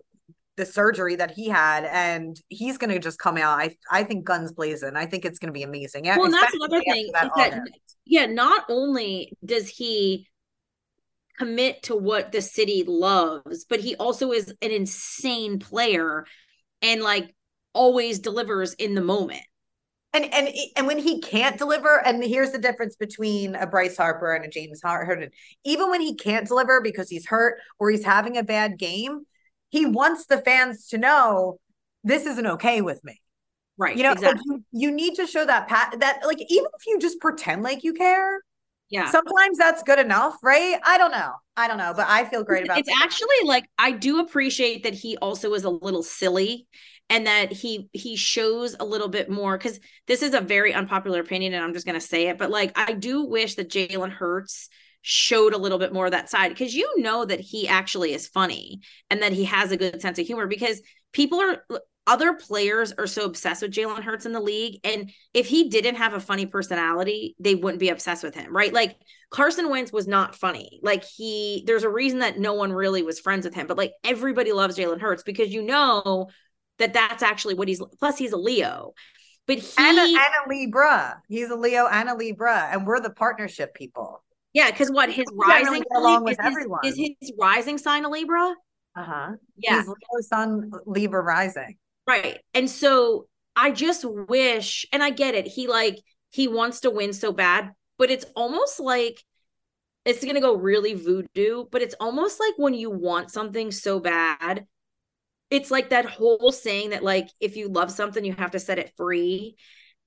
[0.58, 4.26] the surgery that he had and he's going to just come out i i think
[4.26, 7.32] guns blazing i think it's going to be amazing yeah well that's another thing that,
[7.36, 7.62] that
[8.06, 10.28] yeah not only does he
[11.38, 16.26] commit to what the city loves but he also is an insane player
[16.82, 17.34] and like
[17.78, 19.44] always delivers in the moment.
[20.14, 24.34] And and and when he can't deliver, and here's the difference between a Bryce Harper
[24.34, 25.30] and a James Harden.
[25.64, 29.26] Even when he can't deliver because he's hurt or he's having a bad game,
[29.70, 31.60] he wants the fans to know
[32.04, 33.22] this isn't okay with me.
[33.78, 33.96] Right.
[33.96, 34.42] You know, exactly.
[34.46, 37.84] you, you need to show that pat that like even if you just pretend like
[37.84, 38.42] you care,
[38.90, 39.12] yeah.
[39.12, 40.80] Sometimes that's good enough, right?
[40.86, 41.34] I don't know.
[41.58, 42.88] I don't know, but I feel great about it.
[42.88, 43.02] It's that.
[43.04, 46.68] actually like I do appreciate that he also is a little silly
[47.10, 51.20] and that he he shows a little bit more because this is a very unpopular
[51.20, 54.12] opinion and i'm just going to say it but like i do wish that jalen
[54.12, 54.70] hurts
[55.02, 58.28] showed a little bit more of that side because you know that he actually is
[58.28, 60.82] funny and that he has a good sense of humor because
[61.14, 61.64] people are
[62.08, 64.80] other players are so obsessed with Jalen Hurts in the league.
[64.86, 68.74] And if he didn't have a funny personality, they wouldn't be obsessed with him, right?
[68.74, 68.96] Like
[69.30, 70.80] Carson Wentz was not funny.
[70.82, 73.92] Like he, there's a reason that no one really was friends with him, but like
[74.06, 76.30] everybody loves Jalen Hurts because you know
[76.80, 78.94] that that's actually what he's plus he's a Leo.
[79.46, 81.22] But he and a, and a Libra.
[81.28, 84.22] He's a Leo and a Libra, and we're the partnership people.
[84.54, 88.10] Yeah, because what his rising along with is everyone his, is his rising sign a
[88.10, 88.56] Libra.
[88.96, 89.32] Uh huh.
[89.58, 91.78] Yeah, he's Leo Sun Libra rising.
[92.08, 95.48] Right, and so I just wish, and I get it.
[95.48, 96.00] He like
[96.32, 99.24] he wants to win so bad, but it's almost like
[100.06, 101.66] it's gonna go really voodoo.
[101.72, 104.66] But it's almost like when you want something so bad
[105.50, 108.80] it's like that whole saying that like if you love something you have to set
[108.80, 109.56] it free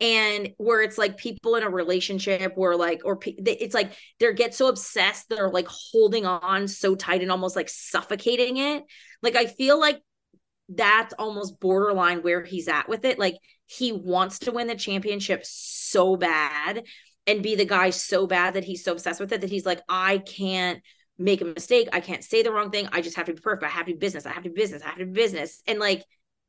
[0.00, 4.54] and where it's like people in a relationship where like or it's like they get
[4.54, 8.84] so obsessed they're like holding on so tight and almost like suffocating it
[9.22, 10.00] like i feel like
[10.68, 13.36] that's almost borderline where he's at with it like
[13.66, 16.84] he wants to win the championship so bad
[17.26, 19.80] and be the guy so bad that he's so obsessed with it that he's like
[19.88, 20.80] i can't
[21.20, 21.88] make a mistake.
[21.92, 22.88] I can't say the wrong thing.
[22.92, 23.64] I just have to be perfect.
[23.64, 24.24] I have to be business.
[24.24, 24.82] I have to be business.
[24.82, 25.62] I have to be business.
[25.66, 26.02] And like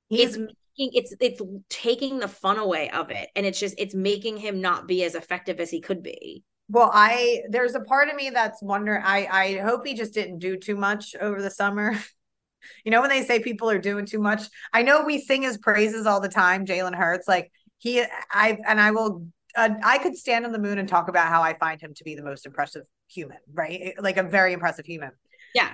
[0.07, 3.29] He's, it's making it's it's taking the fun away of it.
[3.35, 6.43] And it's just it's making him not be as effective as he could be.
[6.69, 9.01] Well, I there's a part of me that's wondering.
[9.03, 11.93] I I hope he just didn't do too much over the summer.
[12.85, 14.43] you know when they say people are doing too much.
[14.73, 17.27] I know we sing his praises all the time, Jalen Hurts.
[17.27, 18.01] Like He,
[18.31, 19.25] I, and I will,
[19.55, 22.03] uh, I could stand on the moon and talk about how I find him to
[22.03, 23.95] be the most impressive human, right?
[23.99, 25.11] Like a very impressive human.
[25.53, 25.71] Yeah.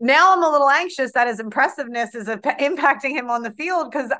[0.00, 4.10] Now I'm a little anxious that his impressiveness is impacting him on the field because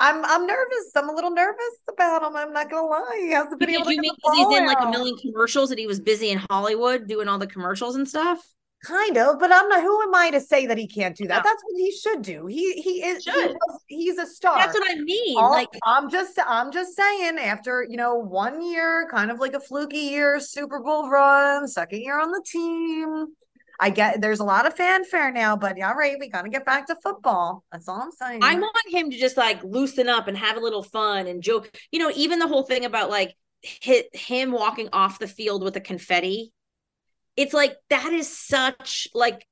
[0.00, 0.90] I'm I'm nervous.
[0.96, 2.34] I'm a little nervous about him.
[2.34, 3.18] I'm not gonna lie.
[3.20, 5.78] He hasn't been able to you mean because he's in like a million commercials and
[5.78, 8.42] he was busy in Hollywood doing all the commercials and stuff?
[8.82, 9.82] Kind of, but I'm not.
[9.82, 11.44] Who am I to say that he can't do that?
[11.44, 11.50] No.
[11.50, 12.46] That's what he should do.
[12.46, 13.22] He he is.
[13.26, 13.54] He
[13.88, 14.56] he's a star.
[14.56, 15.36] That's what I mean.
[15.36, 17.36] All, like I'm just I'm just saying.
[17.36, 22.00] After you know one year, kind of like a fluky year, Super Bowl run, second
[22.00, 23.26] year on the team.
[23.80, 26.86] I get there's a lot of fanfare now, but all right, we gotta get back
[26.88, 27.64] to football.
[27.72, 28.42] That's all I'm saying.
[28.42, 31.70] I want him to just like loosen up and have a little fun and joke.
[31.90, 35.74] You know, even the whole thing about like hit him walking off the field with
[35.74, 36.52] the confetti.
[37.36, 39.46] It's like that is such like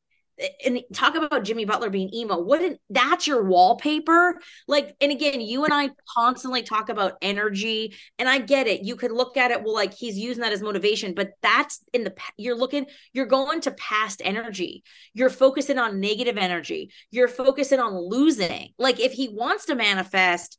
[0.65, 2.47] and talk about Jimmy Butler being emo.
[2.53, 4.41] An, that's your wallpaper.
[4.67, 8.83] Like, and again, you and I constantly talk about energy, and I get it.
[8.83, 12.05] You could look at it, well, like he's using that as motivation, but that's in
[12.05, 14.85] the you're looking, you're going to past energy.
[15.15, 16.93] You're focusing on negative energy.
[17.11, 18.71] You're focusing on losing.
[18.79, 20.59] Like, if he wants to manifest,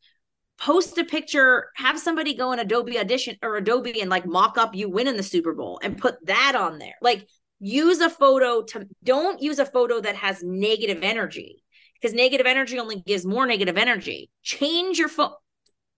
[0.60, 4.76] post a picture, have somebody go in Adobe Audition or Adobe and like mock up
[4.76, 6.96] you winning the Super Bowl and put that on there.
[7.02, 7.28] Like
[7.60, 11.64] use a photo to don't use a photo that has negative energy
[12.00, 14.30] because negative energy only gives more negative energy.
[14.42, 15.34] Change your phone.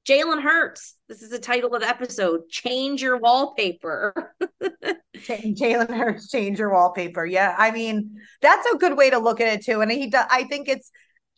[0.07, 0.95] Jalen Hurts.
[1.07, 2.49] This is the title of the episode.
[2.49, 4.35] Change your wallpaper.
[5.15, 7.25] Jalen Hurts, change your wallpaper.
[7.25, 9.81] Yeah, I mean that's a good way to look at it too.
[9.81, 10.91] And he, does, I think it's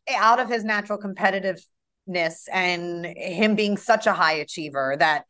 [0.10, 5.26] out of his natural competitiveness and him being such a high achiever that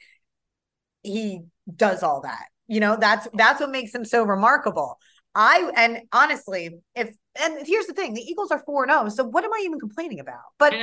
[1.02, 1.42] he
[1.76, 4.98] does all that you know, that's that's what makes him so remarkable.
[5.36, 9.54] I and honestly, if and here's the thing, the Eagles are 4-0, so what am
[9.54, 10.42] I even complaining about?
[10.60, 10.74] But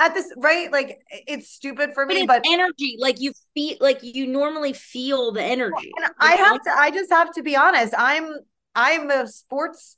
[0.00, 4.02] at this right like it's stupid for me but, but energy like you feel like
[4.02, 7.94] you normally feel the energy and i have to i just have to be honest
[7.96, 8.28] i'm
[8.74, 9.96] i'm a sports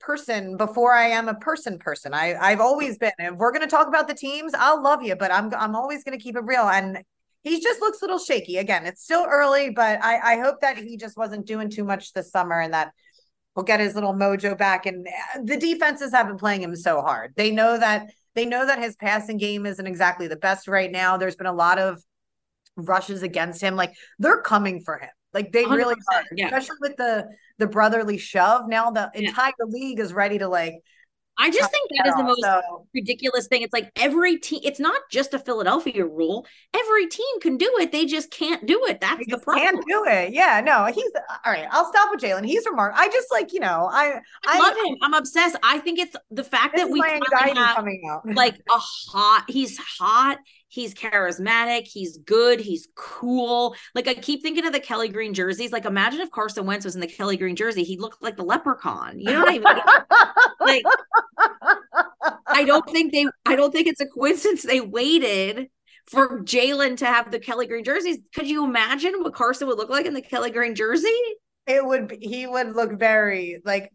[0.00, 3.66] person before i am a person person i i've always been if we're going to
[3.66, 6.44] talk about the teams i'll love you but i'm i'm always going to keep it
[6.44, 7.02] real and
[7.46, 8.56] he just looks a little shaky.
[8.56, 12.12] Again, it's still early, but I, I hope that he just wasn't doing too much
[12.12, 12.92] this summer and that
[13.54, 14.86] he'll get his little mojo back.
[14.86, 17.34] And uh, the defenses have been playing him so hard.
[17.36, 21.16] They know that they know that his passing game isn't exactly the best right now.
[21.16, 22.02] There's been a lot of
[22.76, 23.76] rushes against him.
[23.76, 25.10] Like they're coming for him.
[25.32, 26.46] Like they really are, yeah.
[26.46, 27.28] especially with the
[27.58, 28.68] the brotherly shove.
[28.68, 29.28] Now the yeah.
[29.28, 30.74] entire league is ready to like
[31.38, 32.86] I just think that is the most so.
[32.94, 33.62] ridiculous thing.
[33.62, 36.46] It's like every team, it's not just a Philadelphia rule.
[36.74, 37.92] Every team can do it.
[37.92, 39.00] They just can't do it.
[39.00, 39.66] That's the problem.
[39.66, 40.32] Can't do it.
[40.32, 41.10] Yeah, no, he's
[41.44, 41.66] all right.
[41.70, 42.46] I'll stop with Jalen.
[42.46, 43.02] He's remarkable.
[43.02, 44.96] I just like, you know, I I, I love him.
[45.02, 45.56] I'm obsessed.
[45.62, 47.20] I think it's the fact that we have
[47.74, 48.26] coming out.
[48.34, 50.38] like a hot, he's hot.
[50.68, 51.86] He's charismatic.
[51.86, 52.60] He's good.
[52.60, 53.76] He's cool.
[53.94, 55.72] Like I keep thinking of the Kelly Green jerseys.
[55.72, 57.84] Like imagine if Carson Wentz was in the Kelly Green jersey.
[57.84, 59.18] He looked like the leprechaun.
[59.18, 59.62] You know what I mean?
[60.60, 60.84] like
[62.46, 63.26] I don't think they.
[63.44, 65.68] I don't think it's a coincidence they waited
[66.06, 68.18] for Jalen to have the Kelly Green jerseys.
[68.34, 71.08] Could you imagine what Carson would look like in the Kelly Green jersey?
[71.66, 72.08] It would.
[72.08, 73.92] Be, he would look very like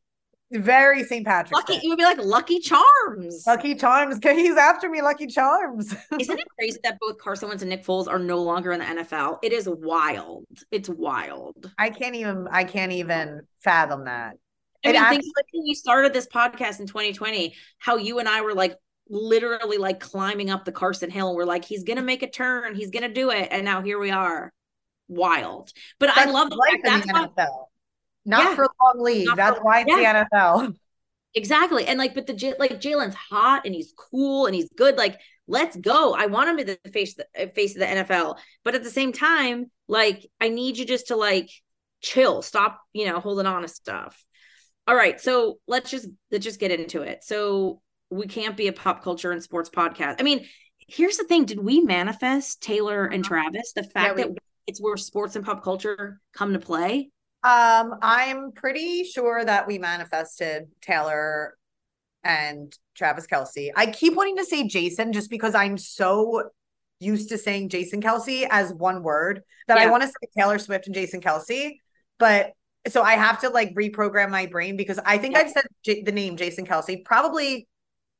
[0.51, 1.25] very St.
[1.25, 1.51] Patrick's.
[1.51, 3.43] Lucky, it would be like Lucky Charms.
[3.47, 4.19] Lucky Charms.
[4.23, 5.95] He's after me, Lucky Charms.
[6.19, 8.85] Isn't it crazy that both Carson Wentz and Nick Foles are no longer in the
[8.85, 9.39] NFL?
[9.43, 10.45] It is wild.
[10.71, 11.71] It's wild.
[11.77, 12.47] I can't even.
[12.51, 14.35] I can't even fathom that.
[14.83, 18.27] I it mean, actually, think when we started this podcast in 2020, how you and
[18.27, 18.75] I were like
[19.09, 21.29] literally like climbing up the Carson Hill.
[21.29, 23.99] and We're like, he's gonna make a turn, he's gonna do it, and now here
[23.99, 24.51] we are.
[25.07, 27.65] Wild, but that's I love the fact that's NFL
[28.25, 28.55] not yeah.
[28.55, 29.27] for long league.
[29.27, 30.23] Not That's for, why it's yeah.
[30.23, 30.75] the NFL.
[31.33, 31.85] Exactly.
[31.87, 34.97] And like, but the like Jalen's hot and he's cool and he's good.
[34.97, 36.13] Like, let's go.
[36.13, 38.37] I want him to the face the uh, face of the NFL.
[38.63, 41.49] But at the same time, like, I need you just to like
[42.01, 44.23] chill, stop, you know, holding on to stuff.
[44.87, 45.21] All right.
[45.21, 47.23] So let's just let's just get into it.
[47.23, 50.17] So we can't be a pop culture and sports podcast.
[50.19, 50.45] I mean,
[50.87, 53.29] here's the thing: Did we manifest Taylor and uh-huh.
[53.29, 53.71] Travis?
[53.73, 57.09] The fact yeah, we- that it's where sports and pop culture come to play.
[57.43, 61.55] Um, I'm pretty sure that we manifested Taylor
[62.23, 63.71] and Travis Kelce.
[63.75, 66.49] I keep wanting to say Jason just because I'm so
[66.99, 69.85] used to saying Jason Kelce as one word that yeah.
[69.85, 71.77] I want to say Taylor Swift and Jason Kelce,
[72.19, 72.51] But
[72.87, 75.41] so I have to like reprogram my brain because I think yeah.
[75.41, 77.67] I've said J- the name Jason Kelce probably,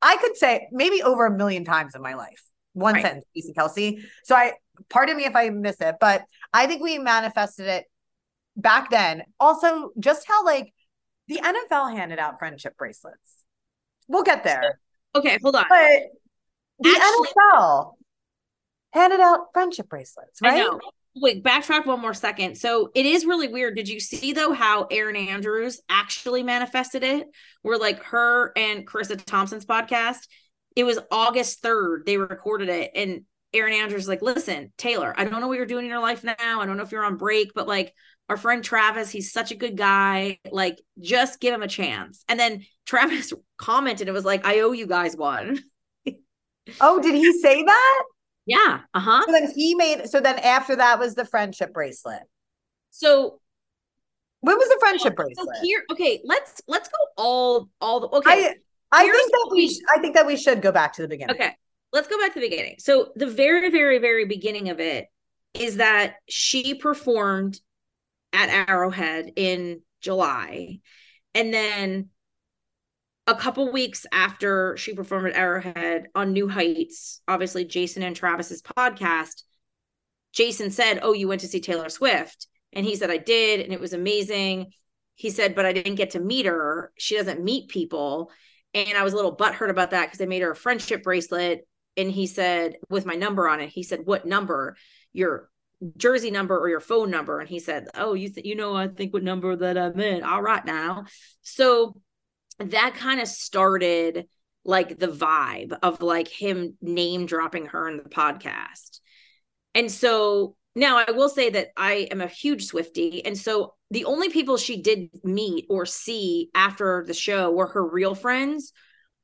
[0.01, 2.43] I could say maybe over a million times in my life.
[2.73, 3.03] One right.
[3.03, 4.01] sentence, Jason Kelce.
[4.23, 4.53] So I,
[4.89, 7.85] pardon me if I miss it, but I think we manifested it
[8.55, 9.23] back then.
[9.39, 10.73] Also, just how like
[11.27, 13.43] the NFL handed out friendship bracelets.
[14.07, 14.79] We'll get there.
[15.15, 15.65] Okay, hold on.
[15.69, 16.01] But
[16.79, 17.27] the Actually,
[17.61, 17.93] NFL
[18.93, 20.67] handed out friendship bracelets, right?
[21.13, 22.55] Wait, backtrack one more second.
[22.55, 23.75] So it is really weird.
[23.75, 27.27] Did you see though how Erin Andrews actually manifested it?
[27.63, 30.27] Where like her and Charissa Thompson's podcast,
[30.75, 32.91] it was August 3rd, they recorded it.
[32.95, 33.23] And
[33.53, 36.35] Erin Andrews like, listen, Taylor, I don't know what you're doing in your life now.
[36.39, 37.93] I don't know if you're on break, but like
[38.29, 40.39] our friend Travis, he's such a good guy.
[40.49, 42.23] Like, just give him a chance.
[42.29, 45.59] And then Travis commented, it was like, I owe you guys one.
[46.81, 48.03] oh, did he say that?
[48.45, 48.79] Yeah.
[48.93, 49.23] Uh-huh.
[49.25, 52.23] So then he made so then after that was the friendship bracelet.
[52.89, 53.39] So
[54.41, 55.47] when was the friendship bracelet?
[55.55, 58.29] So here, okay, let's let's go all all the okay.
[58.31, 58.55] I,
[58.91, 61.35] I think that we I think that we should go back to the beginning.
[61.35, 61.55] Okay.
[61.93, 62.75] Let's go back to the beginning.
[62.79, 65.07] So the very, very, very beginning of it
[65.53, 67.59] is that she performed
[68.33, 70.79] at Arrowhead in July.
[71.35, 72.09] And then
[73.27, 78.61] a couple weeks after she performed at Arrowhead on New Heights, obviously Jason and Travis's
[78.61, 79.43] podcast,
[80.33, 82.47] Jason said, Oh, you went to see Taylor Swift.
[82.73, 83.59] And he said, I did.
[83.59, 84.71] And it was amazing.
[85.15, 86.91] He said, But I didn't get to meet her.
[86.97, 88.31] She doesn't meet people.
[88.73, 91.67] And I was a little butthurt about that because I made her a friendship bracelet.
[91.97, 94.75] And he said, with my number on it, he said, What number?
[95.13, 95.49] Your
[95.97, 97.39] jersey number or your phone number.
[97.39, 100.23] And he said, Oh, you th- you know, I think what number that I'm in.
[100.23, 101.05] All right now.
[101.41, 101.95] So
[102.59, 104.27] that kind of started
[104.63, 108.99] like the vibe of like him name dropping her in the podcast.
[109.73, 113.25] And so now I will say that I am a huge Swifty.
[113.25, 117.85] And so the only people she did meet or see after the show were her
[117.85, 118.71] real friends,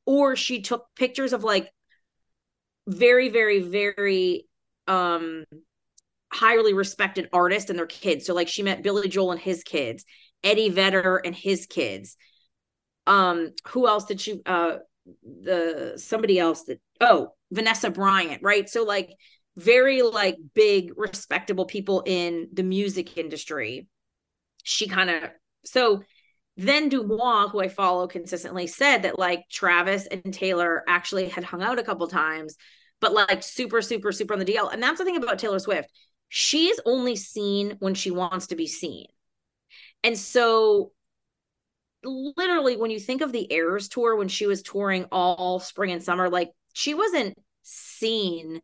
[0.05, 1.72] or she took pictures of like
[2.88, 4.45] very, very, very
[4.88, 5.43] um
[6.31, 8.25] highly respected artists and their kids.
[8.25, 10.05] So like she met Billy Joel and his kids,
[10.43, 12.17] Eddie Vedder and his kids.
[13.05, 14.77] Um, who else did she uh
[15.23, 18.67] the somebody else that oh Vanessa Bryant, right?
[18.69, 19.09] So like
[19.55, 23.88] very like big respectable people in the music industry.
[24.63, 25.23] She kind of
[25.65, 26.03] so
[26.57, 31.61] then DeuxMoi, who I follow consistently, said that like Travis and Taylor actually had hung
[31.61, 32.57] out a couple times,
[32.99, 34.71] but like super, super, super on the DL.
[34.71, 35.89] And that's the thing about Taylor Swift
[36.29, 39.05] she's only seen when she wants to be seen.
[40.03, 40.91] And so
[42.03, 46.01] literally when you think of the Eras tour when she was touring all spring and
[46.01, 48.61] summer like she wasn't seen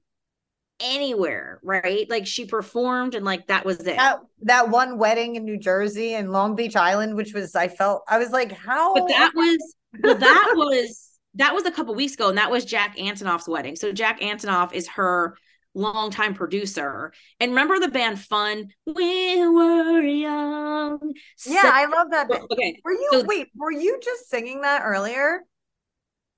[0.80, 2.10] anywhere, right?
[2.10, 3.98] Like she performed and like that was it.
[3.98, 8.04] That, that one wedding in New Jersey and Long Beach Island, which was I felt
[8.08, 12.14] I was like, how But that was well, that was that was a couple weeks
[12.14, 13.76] ago, and that was Jack Antonoff's wedding.
[13.76, 15.36] So Jack Antonoff is her
[15.76, 17.12] longtime producer.
[17.40, 18.70] And remember the band Fun?
[18.86, 21.14] We were young.
[21.46, 22.30] Yeah, so, I love that.
[22.30, 22.48] Band.
[22.52, 22.80] Okay.
[22.84, 25.42] Were you so, wait, were you just singing that earlier?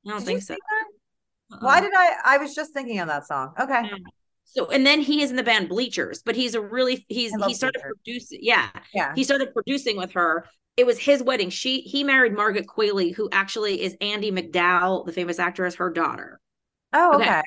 [0.05, 0.53] I don't did think so.
[0.53, 1.57] Uh-uh.
[1.59, 3.53] Why did I I was just thinking of that song.
[3.59, 3.91] Okay.
[4.45, 7.53] So and then he is in the band Bleachers, but he's a really he's he
[7.53, 7.93] started Bleachers.
[8.05, 8.69] producing yeah.
[8.93, 9.13] Yeah.
[9.15, 10.45] He started producing with her.
[10.78, 11.49] It was his wedding.
[11.49, 16.39] She he married Margaret Qualley, who actually is Andie MacDowell, the famous actress, her daughter.
[16.91, 17.39] Oh, okay.
[17.39, 17.41] okay.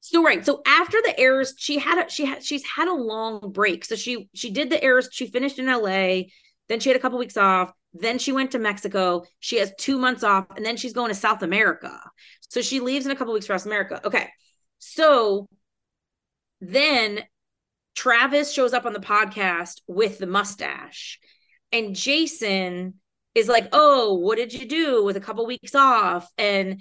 [0.00, 0.44] So right.
[0.44, 3.84] So after the Eras, she had a she had she's had a long break.
[3.84, 6.22] So she she did the Eras, she finished in LA,
[6.68, 9.24] then she had a couple weeks off, then she went to Mexico.
[9.40, 11.98] She has two months off, and then she's going to South America.
[12.48, 14.00] So she leaves in a couple weeks for South America.
[14.04, 14.28] Okay.
[14.78, 15.48] So
[16.60, 17.22] then
[17.94, 21.18] Travis shows up on the podcast with the mustache.
[21.72, 22.94] And Jason
[23.34, 26.30] is like, Oh, what did you do with a couple weeks off?
[26.38, 26.80] And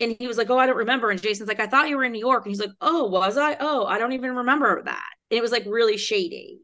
[0.00, 1.10] and he was like, Oh, I don't remember.
[1.10, 2.44] And Jason's like, I thought you were in New York.
[2.44, 3.56] And he's like, Oh, was I?
[3.60, 5.10] Oh, I don't even remember that.
[5.30, 6.60] And it was like really shady.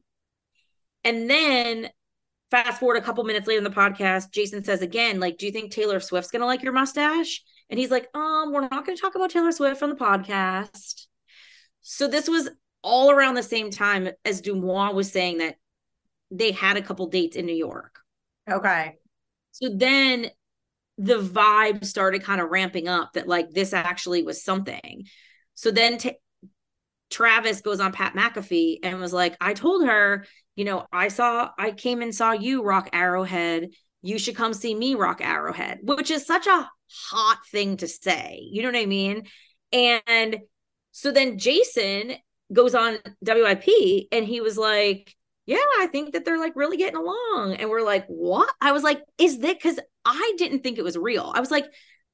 [1.04, 1.88] And then
[2.50, 5.52] fast forward a couple minutes later in the podcast, Jason says again, like, do you
[5.52, 7.42] think Taylor Swift's gonna like your mustache?
[7.68, 11.06] And he's like, um, we're not gonna talk about Taylor Swift on the podcast.
[11.82, 12.50] So this was
[12.82, 15.56] all around the same time as DeuxMoi was saying that
[16.30, 17.98] they had a couple dates in New York.
[18.48, 18.96] Okay.
[19.52, 20.30] So then
[20.98, 25.04] the vibe started kind of ramping up that like this actually was something.
[25.54, 26.18] So then t-
[27.10, 30.24] Travis goes on Pat McAfee and was like, I told her,
[30.56, 33.70] you know, I saw, I came and saw you rock Arrowhead.
[34.02, 36.70] You should come see me rock Arrowhead, which is such a
[37.08, 38.40] hot thing to say.
[38.50, 39.24] You know what I mean?
[39.72, 40.38] And
[40.92, 42.12] so then Jason
[42.52, 45.14] goes on WIP and he was like,
[45.50, 47.56] yeah, I think that they're like really getting along.
[47.58, 48.48] And we're like, what?
[48.60, 51.32] I was like, is that because I didn't think it was real?
[51.34, 51.64] I was like,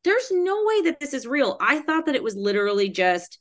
[0.05, 1.59] there's no way that this is real.
[1.61, 3.39] I thought that it was literally just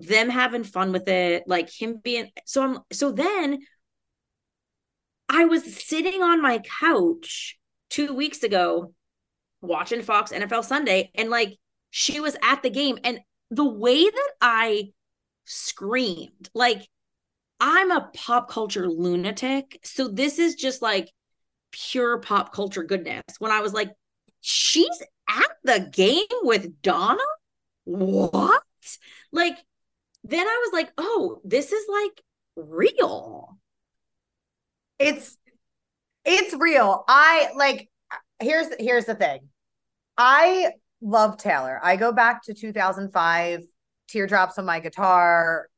[0.00, 3.58] them having fun with it, like him being so I'm so then
[5.28, 7.58] I was sitting on my couch
[7.90, 8.94] two weeks ago
[9.60, 11.58] watching Fox NFL Sunday, and like
[11.90, 13.20] she was at the game, and
[13.50, 14.92] the way that I
[15.44, 16.48] screamed.
[16.54, 16.88] Like,
[17.60, 19.78] I'm a pop culture lunatic.
[19.82, 21.10] So this is just like
[21.72, 23.22] pure pop culture goodness.
[23.38, 23.90] When I was like,
[24.40, 27.18] she's at the game with Donna?
[27.84, 28.62] What?
[29.32, 29.56] Like,
[30.24, 32.22] then I was like, oh, this is like
[32.56, 33.58] real.
[34.98, 35.36] It's
[36.24, 37.04] it's real.
[37.06, 37.88] I like
[38.40, 39.48] here's here's the thing.
[40.16, 41.78] I love Taylor.
[41.82, 43.62] I go back to 2005,
[44.08, 45.68] Teardrops on My Guitar,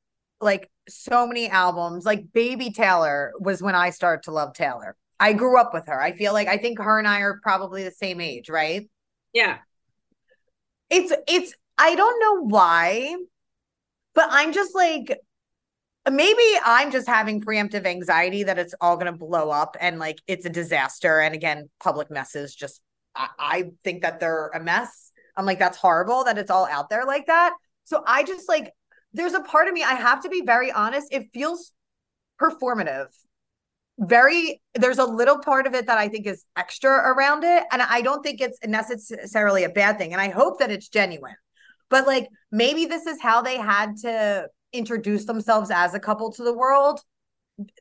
[0.41, 2.05] like so many albums.
[2.05, 4.97] Like Baby Taylor was when I started to love Taylor.
[5.21, 6.01] I grew up with her.
[6.01, 8.89] I feel like I think her and I are probably the same age, right?
[9.33, 9.59] Yeah.
[10.91, 13.17] It's it's I don't know why,
[14.15, 15.19] but I'm just like
[16.11, 20.21] maybe I'm just having preemptive anxiety that it's all going to blow up and like
[20.27, 21.21] it's a disaster.
[21.21, 22.81] And again, public messes just,
[23.15, 25.13] I, I, think that they're a mess.
[25.37, 27.55] I'm like, that's horrible that it's all out there like that.
[27.85, 28.73] So I just like,
[29.13, 31.73] there's a part of me, I have to be very honest, it feels
[32.41, 33.09] performative.
[33.99, 37.65] Very, there's a little part of it that I think is extra around it.
[37.73, 40.13] And I don't think it's necessarily a bad thing.
[40.13, 41.35] And I hope that it's genuine.
[41.91, 46.45] But like, maybe this is how they had to introduce themselves as a couple to
[46.45, 47.01] the world.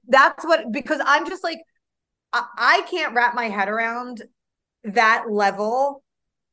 [0.08, 1.60] That's what because I'm just like
[2.34, 4.24] I, I can't wrap my head around
[4.84, 6.04] that level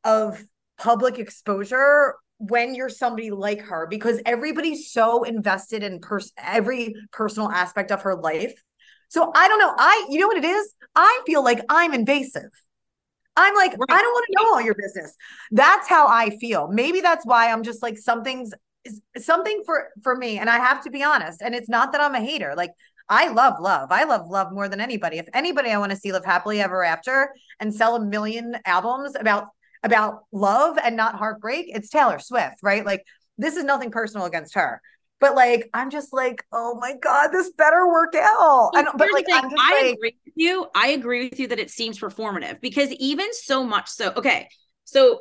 [0.02, 0.42] of
[0.76, 2.14] public exposure
[2.48, 8.02] when you're somebody like her because everybody's so invested in pers- every personal aspect of
[8.02, 8.54] her life.
[9.08, 9.74] So I don't know.
[9.76, 10.74] I you know what it is?
[10.94, 12.50] I feel like I'm invasive.
[13.36, 13.90] I'm like, right.
[13.90, 15.16] I don't want to know all your business.
[15.50, 16.68] That's how I feel.
[16.68, 18.52] Maybe that's why I'm just like something's
[19.18, 22.14] something for for me and i have to be honest and it's not that i'm
[22.14, 22.70] a hater like
[23.08, 26.12] i love love i love love more than anybody if anybody i want to see
[26.12, 29.48] live happily ever after and sell a million albums about
[29.84, 33.04] about love and not heartbreak it's taylor swift right like
[33.38, 34.80] this is nothing personal against her
[35.20, 39.26] but like i'm just like oh my god this better work out and but like
[39.30, 43.28] i like, agree with you i agree with you that it seems performative because even
[43.32, 44.48] so much so okay
[44.84, 45.20] so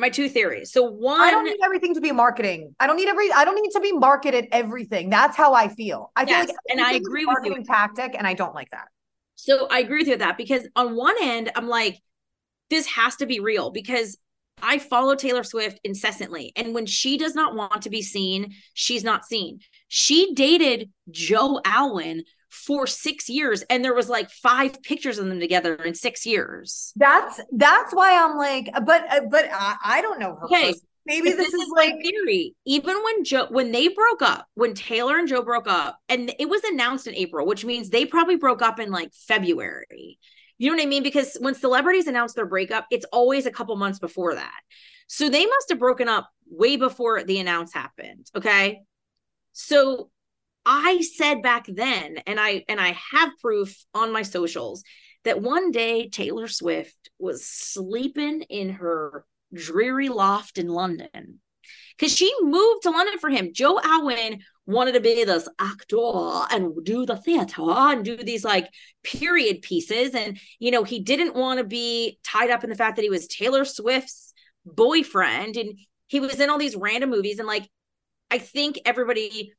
[0.00, 0.72] my two theories.
[0.72, 2.74] So one I don't need everything to be marketing.
[2.80, 5.10] I don't need every I don't need to be marketed everything.
[5.10, 6.10] That's how I feel.
[6.16, 8.88] I yes, feel like and I agree with you tactic and I don't like that.
[9.36, 12.00] So I agree with you with that because on one end I'm like
[12.70, 14.16] this has to be real because
[14.62, 16.52] I follow Taylor Swift incessantly.
[16.56, 19.60] And when she does not want to be seen, she's not seen.
[19.88, 25.38] She dated Joe Alwyn for six years and there was like five pictures of them
[25.38, 26.92] together in six years.
[26.96, 30.74] That's that's why i'm like but uh, but I, I don't know her okay.
[31.06, 32.56] maybe this, this, is, is like theory.
[32.66, 36.48] Even when joe when they broke up when taylor and joe broke up and it
[36.48, 40.18] was announced in april which means they probably broke up in like february
[40.64, 41.02] you know what i mean?
[41.02, 44.60] Because when celebrities announce their breakup it's always a couple months before that.
[45.06, 48.82] So they must have broken up way before the announce happened okay?
[49.52, 50.10] So
[50.66, 54.84] I said back then, and I and I have proof on my socials
[55.24, 61.40] that one day Taylor Swift was sleeping in her dreary loft in London
[61.96, 63.52] because she moved to London for him.
[63.52, 64.40] Joe Alwyn
[64.70, 65.96] wanted to be this actor
[66.50, 68.68] and do the theater and do these like
[69.02, 70.14] period pieces.
[70.14, 73.10] And, you know, he didn't want to be tied up in the fact that he
[73.10, 74.32] was Taylor Swift's
[74.64, 75.56] boyfriend.
[75.56, 77.38] And he was in all these random movies.
[77.38, 77.68] And like,
[78.30, 79.52] I think everybody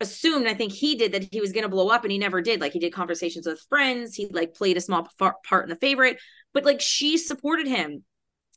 [0.00, 2.42] assumed i think he did that he was going to blow up and he never
[2.42, 2.60] did.
[2.60, 4.14] Like he did conversations with friends.
[4.14, 6.18] He like played a small part in the favorite.
[6.52, 8.04] But like she supported him.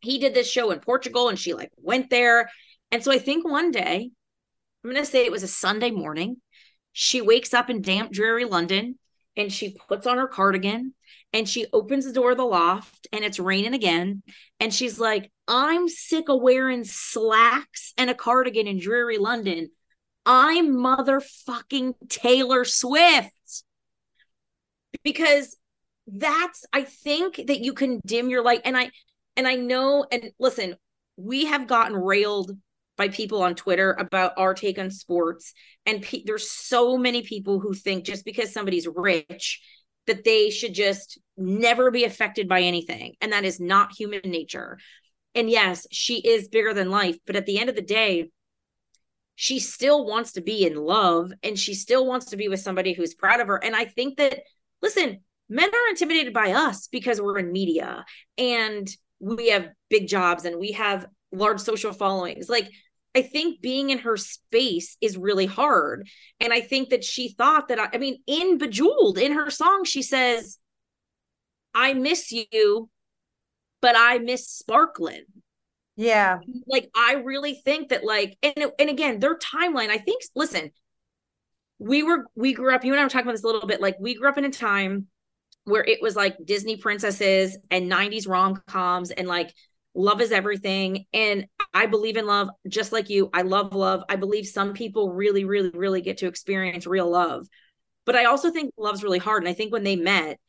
[0.01, 2.49] He did this show in portugal and she like went there.
[2.91, 4.11] And so i think one day
[4.83, 6.37] i'm going to say it was a sunday morning.
[6.91, 8.97] She wakes up in damp dreary london
[9.37, 10.93] and she puts on her cardigan
[11.31, 14.23] and she opens the door of the loft and it's raining again.
[14.59, 19.69] And she's like i'm sick of wearing slacks and a cardigan in dreary london.
[20.25, 23.63] I'm motherfucking Taylor Swift.
[25.03, 25.57] Because
[26.07, 28.61] that's I think that you can dim your light.
[28.65, 28.91] And I
[29.35, 30.75] and I know and listen,
[31.17, 32.51] we have gotten railed
[32.99, 35.53] by people on Twitter about our take on sports
[35.85, 39.61] and pe- there's so many people who think just because somebody's rich
[40.05, 44.77] that they should just never be affected by anything and that is not human nature.
[45.33, 48.29] And yes, she is bigger than life, but at the end of the day,
[49.35, 52.91] she still wants to be in love and she still wants to be with somebody
[52.91, 53.63] who's proud of her.
[53.63, 54.41] And I think that,
[54.81, 58.03] listen, men are intimidated by us because we're in media
[58.37, 58.89] and
[59.21, 62.49] we have big jobs and we have large social followings.
[62.49, 62.69] Like,
[63.15, 66.07] I think being in her space is really hard.
[66.39, 69.83] And I think that she thought that, I, I mean, in Bejeweled, in her song,
[69.83, 70.59] she says,
[71.73, 72.89] I miss you,
[73.81, 75.25] but I miss sparkling
[75.95, 76.39] Yeah.
[76.67, 80.71] Like I really think that like and and again, their timeline, I think listen,
[81.79, 83.81] we were we grew up, you and I were talking about this a little bit,
[83.81, 85.07] like we grew up in a time
[85.65, 89.53] where it was like Disney princesses and 90s rom-coms and like
[89.93, 93.29] love is everything and I believe in love just like you.
[93.33, 94.03] I love love.
[94.09, 97.47] I believe some people really really really get to experience real love.
[98.05, 100.39] But I also think love's really hard and I think when they met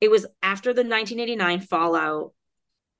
[0.00, 2.32] it was after the 1989 fallout.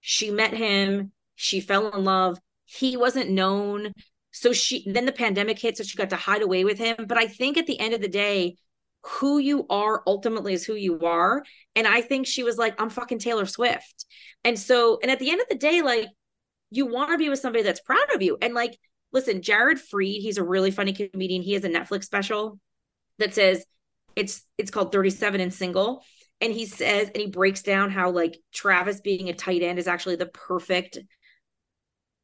[0.01, 1.13] She met him.
[1.37, 2.39] She fell in love.
[2.65, 3.93] He wasn't known.
[4.33, 6.97] So she then the pandemic hit so she got to hide away with him.
[7.07, 8.57] But i think at the end of the day
[9.05, 11.45] who you are ultimately is who you are.
[11.77, 14.07] And i think she was like i'm fucking taylor swift.
[14.45, 16.09] And so and at the end of the day like
[16.71, 18.37] you want to be with somebody that's proud of you.
[18.41, 18.79] And like
[19.13, 21.43] listen jared freid he's a really funny comedian.
[21.43, 22.59] He has a netflix special
[23.19, 23.65] that says
[24.17, 26.03] it's it's called 37 and single.
[26.41, 29.89] And he says and he breaks down how like Travis being a tight end is
[29.89, 30.99] actually the perfect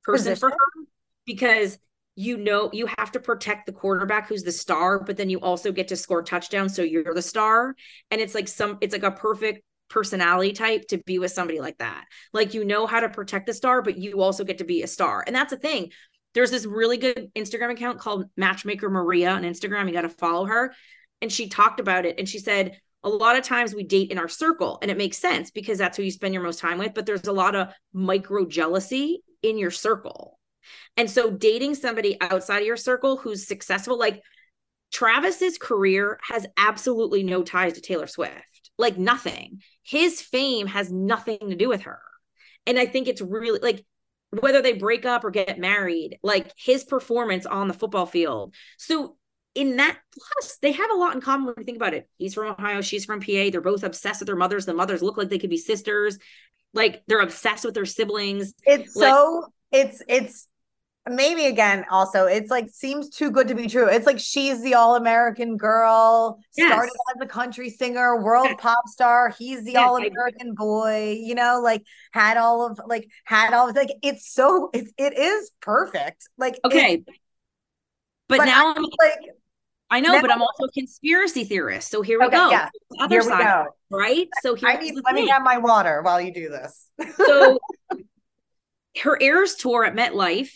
[0.03, 0.37] person Position.
[0.37, 0.85] for her
[1.25, 1.79] because
[2.17, 5.73] you know you have to protect the quarterback who's the star but then you also
[5.73, 7.75] get to score touchdowns so you're the star.
[8.11, 11.79] And it's like some it's like a perfect personality type to be with somebody like
[11.79, 12.07] that.
[12.33, 14.87] Like you know how to protect the star but you also get to be a
[14.87, 15.25] star.
[15.27, 15.91] And that's the thing.
[16.35, 19.87] There's this really good instagram account called matchmaker maria on instagram.
[19.87, 20.75] You got to follow her.
[21.23, 24.19] And she talked about it and she said a lot of times we date in
[24.19, 26.95] our circle and it makes sense because that's who you spend your most time with
[26.95, 30.39] but there's a lot of micro jealousy in your circle.
[30.97, 34.23] And so dating somebody outside of your circle who's successful like
[34.93, 39.61] Travis's career has absolutely no ties to Taylor Swift like nothing.
[39.83, 42.01] His fame has nothing to do with her.
[42.67, 43.85] And i think it's really like
[44.41, 48.55] whether they break up or get married like his performance on the football field.
[48.79, 49.17] So
[49.55, 52.09] in that plus they have a lot in common when you think about it.
[52.17, 54.67] He's from ohio she's from pa they're both obsessed with their mothers.
[54.67, 56.19] The mothers look like they could be sisters.
[56.73, 58.55] Like they're obsessed with their siblings.
[58.65, 60.49] It's like, so it's it's
[61.09, 64.75] maybe again also it's like seems too good to be true it's like she's the
[64.75, 66.73] all-american girl yes.
[66.73, 68.57] started as a country singer world yes.
[68.59, 71.83] pop star he's the yes, all-american boy you know like
[72.13, 76.59] had all of like had all of like it's so it, it is perfect like
[76.65, 77.03] okay
[78.27, 79.35] but, but now I'm like
[79.91, 81.89] I know, now, but I'm also a conspiracy theorist.
[81.89, 82.51] So here we okay, go.
[82.51, 82.69] Yeah.
[82.99, 83.67] Other here side, go.
[83.91, 84.27] right?
[84.43, 85.27] So I need, let thing.
[85.27, 86.89] me have my water while you do this.
[87.15, 87.59] so
[89.03, 90.51] her Eras tour at MetLife,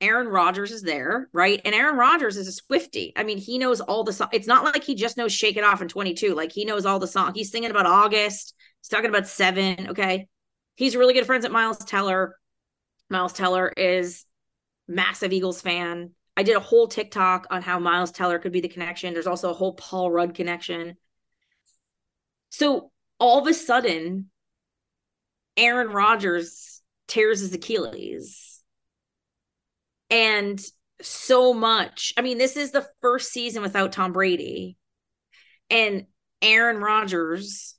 [0.00, 1.60] Aaron Rodgers is there, right?
[1.64, 3.12] And Aaron Rodgers is a Swifty.
[3.16, 4.30] I mean, he knows all the songs.
[4.32, 6.34] It's not like he just knows Shake It Off in 22.
[6.34, 7.32] Like he knows all the songs.
[7.34, 8.54] He's singing about August.
[8.80, 9.88] He's talking about Seven.
[9.90, 10.28] Okay.
[10.76, 12.36] He's really good friends at Miles Teller.
[13.10, 14.24] Miles Teller is
[14.88, 18.68] massive Eagles fan I did a whole TikTok on how Miles Teller could be the
[18.68, 19.12] connection.
[19.12, 20.96] There's also a whole Paul Rudd connection.
[22.48, 24.30] So all of a sudden,
[25.58, 28.49] Aaron Rodgers tears his Achilles.
[30.10, 30.60] And
[31.00, 32.12] so much.
[32.16, 34.76] I mean, this is the first season without Tom Brady.
[35.70, 36.06] And
[36.42, 37.76] Aaron Rodgers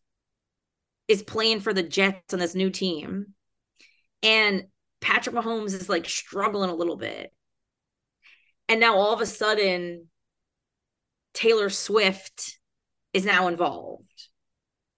[1.08, 3.28] is playing for the Jets on this new team.
[4.24, 4.66] And
[5.02, 7.32] Patrick Mahomes is like struggling a little bit
[8.72, 10.08] and now all of a sudden
[11.34, 12.58] Taylor Swift
[13.14, 14.30] is now involved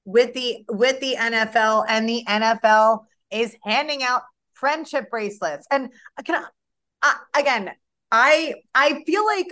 [0.06, 4.22] with the with the NFL and the NFL is handing out
[4.54, 5.90] friendship bracelets and
[6.24, 6.46] can I,
[7.04, 7.72] uh, again
[8.12, 9.48] I I feel like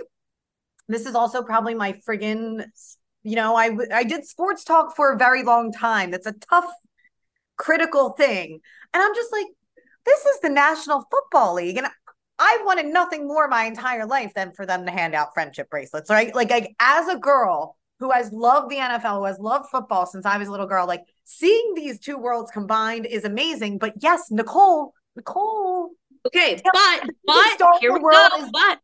[0.88, 2.64] this is also probably my friggin
[3.22, 6.70] you know I I did sports talk for a very long time that's a tough
[7.56, 8.60] critical thing
[8.94, 9.46] and I'm just like
[10.04, 11.86] this is the National Football League and
[12.38, 16.10] I wanted nothing more my entire life than for them to hand out friendship bracelets,
[16.10, 16.34] right?
[16.34, 20.26] Like, like as a girl who has loved the NFL, who has loved football since
[20.26, 23.78] I was a little girl, like seeing these two worlds combined is amazing.
[23.78, 25.90] But yes, Nicole, Nicole.
[26.26, 28.28] Okay, but but here we go.
[28.38, 28.78] Is, but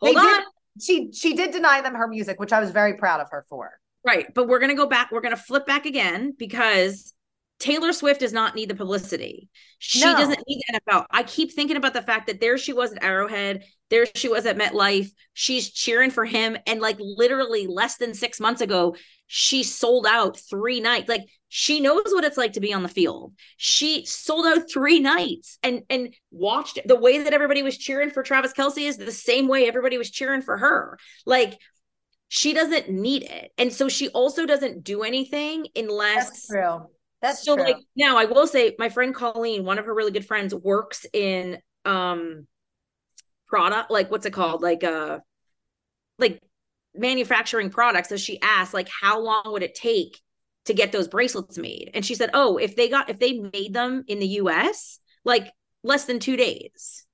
[0.00, 0.24] hold on.
[0.24, 0.44] Did,
[0.82, 3.70] she she did deny them her music, which I was very proud of her for.
[4.04, 5.10] Right, but we're gonna go back.
[5.12, 7.14] We're gonna flip back again because
[7.58, 9.48] Taylor Swift does not need the publicity.
[9.78, 10.16] She no.
[10.16, 11.06] doesn't need the NFL.
[11.10, 14.46] I keep thinking about the fact that there she was at Arrowhead, there she was
[14.46, 15.10] at MetLife.
[15.34, 16.56] She's cheering for him.
[16.66, 21.10] And like literally less than six months ago, she sold out three nights.
[21.10, 23.34] Like she knows what it's like to be on the field.
[23.58, 28.22] She sold out three nights and and watched the way that everybody was cheering for
[28.22, 30.98] Travis Kelce is the same way everybody was cheering for her.
[31.26, 31.58] Like
[32.28, 33.52] she doesn't need it.
[33.58, 36.86] And so she also doesn't do anything unless That's true
[37.20, 37.64] that's so true.
[37.64, 41.04] like now I will say my friend Colleen, one of her really good friends, works
[41.12, 42.46] in um
[43.52, 44.62] product, like what's it called?
[44.62, 45.18] Like uh
[46.18, 46.40] like
[46.94, 48.08] manufacturing products.
[48.08, 50.18] So she asked, like, how long would it take
[50.64, 51.90] to get those bracelets made?
[51.92, 55.52] And she said, Oh, if they got if they made them in the US, like
[55.84, 57.04] less than two days.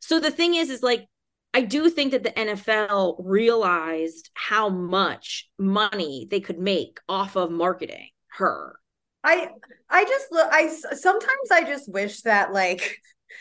[0.00, 1.06] So the thing is, is like,
[1.52, 7.50] I do think that the NFL realized how much money they could make off of
[7.50, 8.08] marketing
[8.38, 8.76] her.
[9.24, 9.48] I
[9.90, 12.98] I just look I sometimes I just wish that like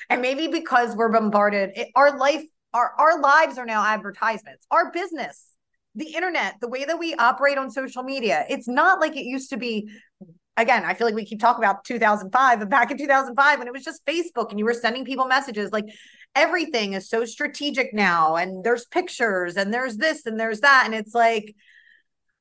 [0.10, 4.66] and maybe because we're bombarded it, our life our our lives are now advertisements.
[4.72, 5.48] Our business,
[5.96, 8.46] the internet, the way that we operate on social media.
[8.50, 9.89] It's not like it used to be
[10.58, 13.74] again, I feel like we keep talking about 2005 and back in 2005 when it
[13.74, 15.86] was just Facebook and you were sending people messages like
[16.36, 20.94] everything is so strategic now and there's pictures and there's this and there's that and
[20.94, 21.56] it's like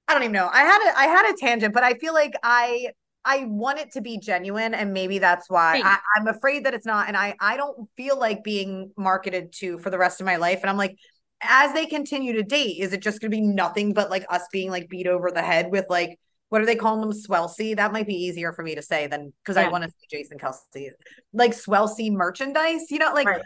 [0.07, 0.51] I don't even know.
[0.53, 2.91] I had a I had a tangent, but I feel like I
[3.25, 6.87] I want it to be genuine, and maybe that's why I, I'm afraid that it's
[6.87, 7.09] not.
[7.09, 10.61] And I I don't feel like being marketed to for the rest of my life.
[10.63, 10.97] And I'm like,
[11.43, 14.43] as they continue to date, is it just going to be nothing but like us
[14.51, 16.19] being like beat over the head with like
[16.49, 17.13] what are they calling them?
[17.13, 17.77] Swelce.
[17.77, 19.67] That might be easier for me to say than because yeah.
[19.67, 20.91] I want to see Jason Kelce
[21.33, 22.91] like Swelce merchandise.
[22.91, 23.27] You know, like.
[23.27, 23.43] Right.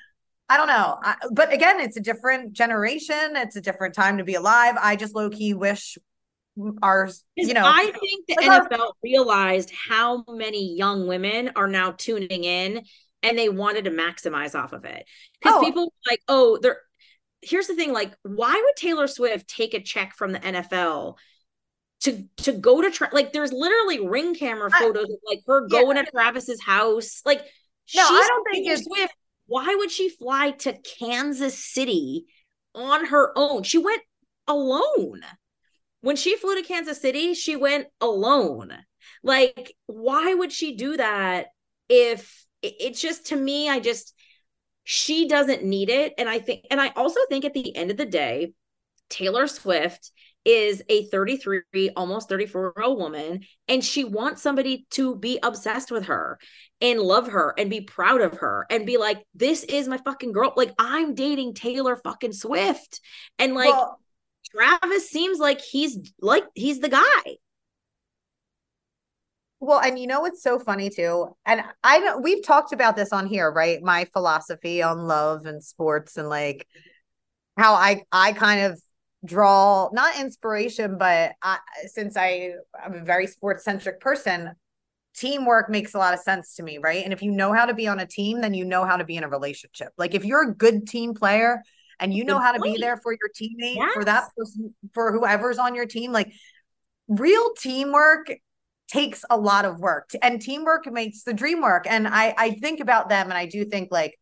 [0.47, 0.99] I don't know.
[1.03, 3.35] I, but again, it's a different generation.
[3.35, 4.75] It's a different time to be alive.
[4.79, 5.97] I just low key wish
[6.83, 11.91] our you know i think the nfl our- realized how many young women are now
[11.93, 12.83] tuning in
[13.23, 15.05] and they wanted to maximize off of it
[15.41, 15.65] because oh.
[15.65, 16.79] people like oh they're
[17.43, 21.17] here's the thing like why would taylor swift take a check from the nfl
[22.01, 25.67] to to go to tra- like there's literally ring camera photos I, of like her
[25.69, 25.81] yeah.
[25.81, 27.41] going to travis's house like
[27.95, 29.15] no i don't think taylor swift
[29.47, 32.27] why would she fly to kansas city
[32.75, 34.03] on her own she went
[34.47, 35.23] alone
[36.05, 38.77] when she flew to Kansas City, she went alone.
[39.23, 41.47] Like, why would she do that
[41.89, 44.15] if it's just to me, I just,
[44.85, 46.13] she doesn't need it.
[46.19, 48.53] And I think, and I also think at the end of the day,
[49.09, 50.11] Taylor Swift
[50.45, 51.63] is a 33,
[51.97, 56.39] almost 34 year old woman, and she wants somebody to be obsessed with her
[56.83, 60.33] and love her and be proud of her and be like, this is my fucking
[60.33, 60.53] girl.
[60.55, 63.01] Like, I'm dating Taylor fucking Swift.
[63.39, 63.99] And like, well,
[64.55, 67.37] Travis seems like he's like he's the guy.
[69.61, 73.13] Well, and you know what's so funny too, and I know we've talked about this
[73.13, 73.83] on here, right?
[73.83, 76.67] My philosophy on love and sports, and like
[77.57, 78.81] how I I kind of
[79.25, 82.53] draw not inspiration, but I, since I
[82.83, 84.53] I'm a very sports centric person,
[85.15, 87.03] teamwork makes a lot of sense to me, right?
[87.03, 89.05] And if you know how to be on a team, then you know how to
[89.05, 89.93] be in a relationship.
[89.97, 91.63] Like if you're a good team player,
[92.01, 92.77] and you know Good how to point.
[92.77, 93.93] be there for your teammate, yes.
[93.95, 96.13] for that person, for whoever's on your team.
[96.13, 96.33] Like
[97.09, 98.33] real teamwork
[98.89, 101.87] takes a lot of work and teamwork makes the dream work.
[101.89, 104.19] And I, I think about them and I do think like,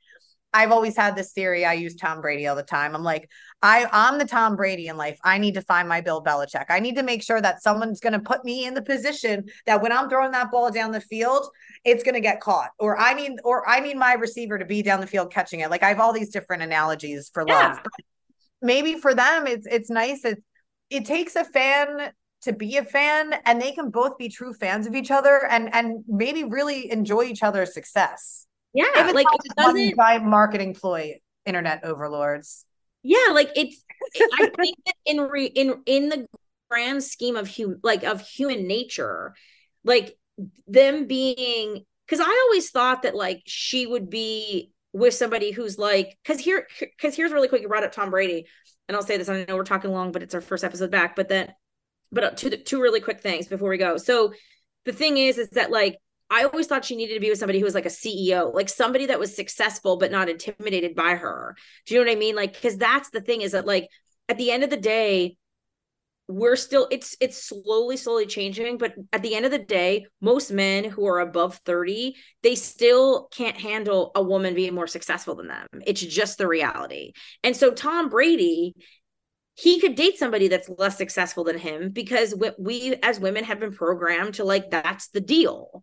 [0.54, 1.64] I've always had this theory.
[1.64, 2.94] I use Tom Brady all the time.
[2.94, 3.28] I'm like,
[3.62, 5.18] I, I'm the Tom Brady in life.
[5.22, 6.66] I need to find my Bill Belichick.
[6.68, 9.80] I need to make sure that someone's going to put me in the position that
[9.80, 11.46] when I'm throwing that ball down the field,
[11.84, 12.70] it's going to get caught.
[12.80, 15.70] Or I need, or I need my receiver to be down the field catching it.
[15.70, 17.68] Like I have all these different analogies for yeah.
[17.68, 17.80] love.
[17.84, 17.92] But
[18.60, 20.24] maybe for them, it's it's nice.
[20.24, 20.42] It
[20.90, 24.88] it takes a fan to be a fan, and they can both be true fans
[24.88, 28.46] of each other, and and maybe really enjoy each other's success.
[28.74, 32.64] Yeah, like it doesn't by marketing ploy, internet overlords.
[33.02, 33.84] Yeah, like it's.
[34.34, 36.26] I think that in re, in in the
[36.68, 39.34] grand scheme of human like of human nature,
[39.84, 40.16] like
[40.66, 46.18] them being because I always thought that like she would be with somebody who's like
[46.22, 48.46] because here because here's really quick you brought up Tom Brady
[48.88, 51.16] and I'll say this I know we're talking long but it's our first episode back
[51.16, 51.52] but then
[52.10, 54.34] but uh, two two really quick things before we go so
[54.84, 55.96] the thing is is that like
[56.32, 58.70] I always thought she needed to be with somebody who was like a CEO, like
[58.70, 61.54] somebody that was successful but not intimidated by her.
[61.84, 62.34] Do you know what I mean?
[62.34, 63.88] Like, because that's the thing is that like
[64.30, 65.36] at the end of the day,
[66.28, 70.52] we're still it's it's slowly slowly changing but at the end of the day most
[70.52, 72.14] men who are above 30
[72.44, 77.12] they still can't handle a woman being more successful than them it's just the reality
[77.42, 78.72] and so tom brady
[79.54, 83.74] he could date somebody that's less successful than him because we as women have been
[83.74, 85.82] programmed to like that's the deal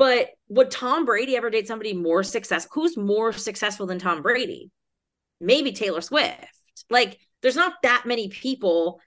[0.00, 4.70] but would tom brady ever date somebody more successful who's more successful than tom brady
[5.40, 6.46] maybe taylor swift
[6.88, 9.00] like there's not that many people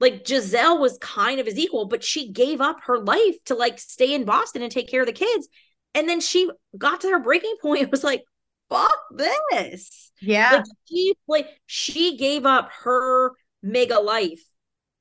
[0.00, 3.78] like Gisele was kind of his equal, but she gave up her life to like
[3.78, 5.48] stay in Boston and take care of the kids.
[5.94, 7.82] And then she got to her breaking point.
[7.82, 8.24] It was like,
[8.68, 10.10] fuck this.
[10.20, 10.50] Yeah.
[10.52, 13.32] Like she like she gave up her
[13.62, 14.42] mega life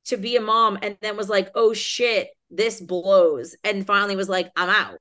[0.05, 3.55] to be a mom and then was like, oh shit, this blows.
[3.63, 4.99] And finally was like, I'm out.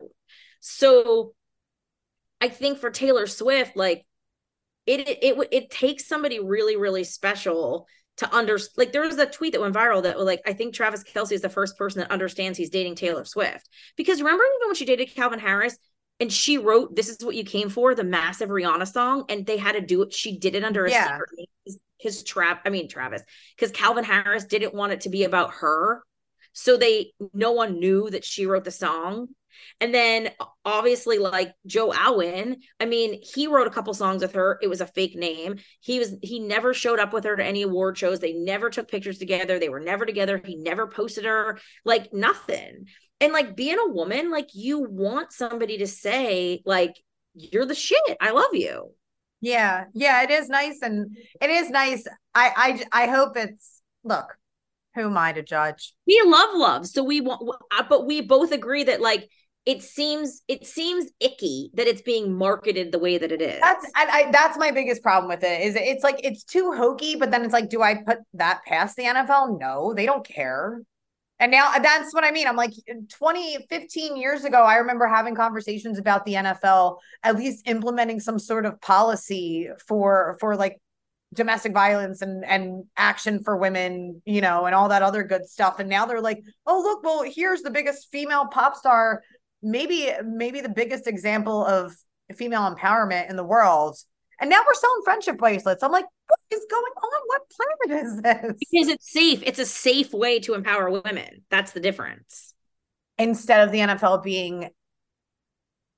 [0.64, 1.34] So
[2.40, 4.06] I think for Taylor Swift, like
[4.86, 7.86] it it it, it takes somebody really, really special
[8.18, 10.74] to under like there was a tweet that went viral that was like I think
[10.74, 14.68] Travis Kelce is the first person that understands he's dating Taylor Swift because remember even
[14.68, 15.76] when she dated Calvin Harris
[16.20, 19.56] and she wrote "This Is What You Came For," the massive Rihanna song, and they
[19.56, 20.12] had to do it.
[20.12, 21.08] She did it under a Yeah.
[21.08, 23.22] secret name because Trav, I mean Travis,
[23.56, 26.04] because Calvin Harris didn't want it to be about her,
[26.52, 29.28] so they no one knew that she wrote the song.
[29.80, 30.30] And then
[30.64, 34.58] obviously, like Joe Alwyn, I mean, he wrote a couple songs with her.
[34.62, 35.56] It was a fake name.
[35.80, 38.20] He was he never showed up with her to any award shows.
[38.20, 39.58] They never took pictures together.
[39.58, 40.40] They were never together.
[40.44, 42.86] He never posted her, like nothing.
[43.20, 46.96] And like being a woman, like you want somebody to say, like,
[47.34, 47.98] you're the shit.
[48.20, 48.90] I love you.
[49.40, 52.04] Yeah, yeah, it is nice, and it is nice.
[52.34, 53.80] I, I, I hope it's.
[54.04, 54.36] Look,
[54.94, 55.94] who am I to judge?
[56.06, 56.86] We love love.
[56.86, 59.28] So we want, uh, but we both agree that like
[59.64, 63.60] it seems it seems icky that it's being marketed the way that it is.
[63.60, 65.60] That's I, I that's my biggest problem with it.
[65.62, 68.96] Is it's like it's too hokey, but then it's like, do I put that past
[68.96, 69.60] the NFL?
[69.60, 70.82] No, they don't care.
[71.38, 72.46] And now that's what I mean.
[72.46, 72.72] I'm like
[73.18, 78.38] 20, 15 years ago, I remember having conversations about the NFL at least implementing some
[78.38, 80.78] sort of policy for for like
[81.34, 85.78] domestic violence and and action for women, you know, and all that other good stuff.
[85.78, 89.22] And now they're like, oh look, well, here's the biggest female pop star,
[89.62, 91.94] maybe maybe the biggest example of
[92.36, 93.96] female empowerment in the world.
[94.40, 95.82] And now we're selling friendship bracelets.
[95.82, 97.20] I'm like, what is going on?
[97.26, 97.42] What
[97.88, 98.52] planet is this?
[98.72, 99.42] because it's safe.
[99.46, 101.44] It's a safe way to empower women.
[101.50, 102.54] That's the difference.
[103.18, 104.70] Instead of the NFL being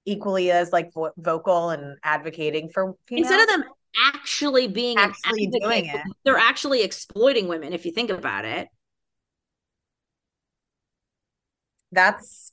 [0.05, 3.31] equally as like vo- vocal and advocating for females.
[3.31, 3.65] Instead of them
[4.12, 6.01] actually being Actually advocate, doing it.
[6.25, 7.73] they're actually exploiting women.
[7.73, 8.69] If you think about it,
[11.93, 12.53] That's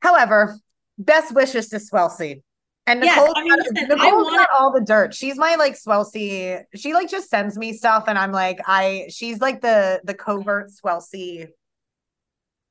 [0.00, 0.56] however,
[0.98, 2.42] best wishes to Swelce.
[2.86, 5.14] And Yes, Nicole, I mean, got, listen, I wanna- got all the dirt.
[5.14, 6.64] She's my like Swelce.
[6.74, 9.08] She like just sends me stuff, and I'm like, I.
[9.10, 11.48] She's like the the covert Swelce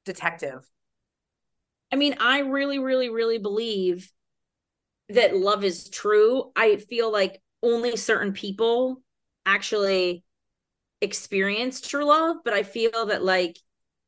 [0.06, 0.68] detective.
[1.92, 4.12] I mean, I really, really, really believe
[5.10, 6.52] that love is true.
[6.56, 9.02] I feel like only certain people
[9.46, 10.24] actually
[11.00, 13.58] experience true love, but I feel that like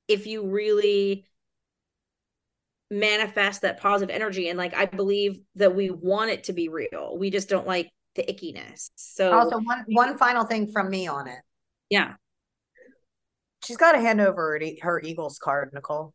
[0.08, 1.26] if you really
[2.92, 7.16] manifest that positive energy and like I believe that we want it to be real.
[7.18, 8.90] We just don't like the ickiness.
[8.96, 11.40] So Also, one one final thing from me on it.
[11.90, 12.14] yeah.
[13.64, 16.14] She's got to hand over her, her Eagles card, Nicole.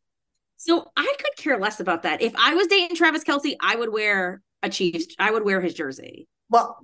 [0.56, 2.22] So I could care less about that.
[2.22, 5.14] If I was dating Travis Kelce, I would wear a Chiefs.
[5.18, 6.26] I would wear his jersey.
[6.48, 6.78] Well,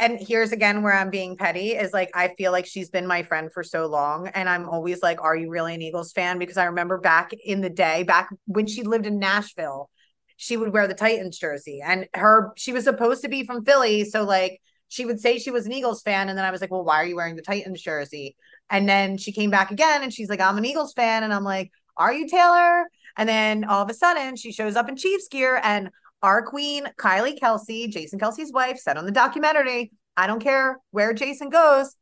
[0.00, 3.22] and here's again where I'm being petty is like I feel like she's been my
[3.22, 6.38] friend for so long and I'm always like are you really an Eagles fan?
[6.38, 9.90] Because I remember back in the day back when she lived in Nashville
[10.36, 14.04] she would wear the Titans jersey and her she was supposed to be from Philly
[14.04, 16.70] so like she would say she was an Eagles fan and then I was like
[16.70, 18.36] well why are you wearing the Titans jersey?
[18.70, 21.44] And then she came back again and she's like I'm an Eagles fan and I'm
[21.44, 22.86] like are you Taylor?
[23.18, 25.90] And then all of a sudden she shows up in Chiefs gear and
[26.22, 31.12] our queen, Kylie Kelce, Jason Kelce's wife, said on the documentary, I don't care where
[31.14, 31.94] Jason goes.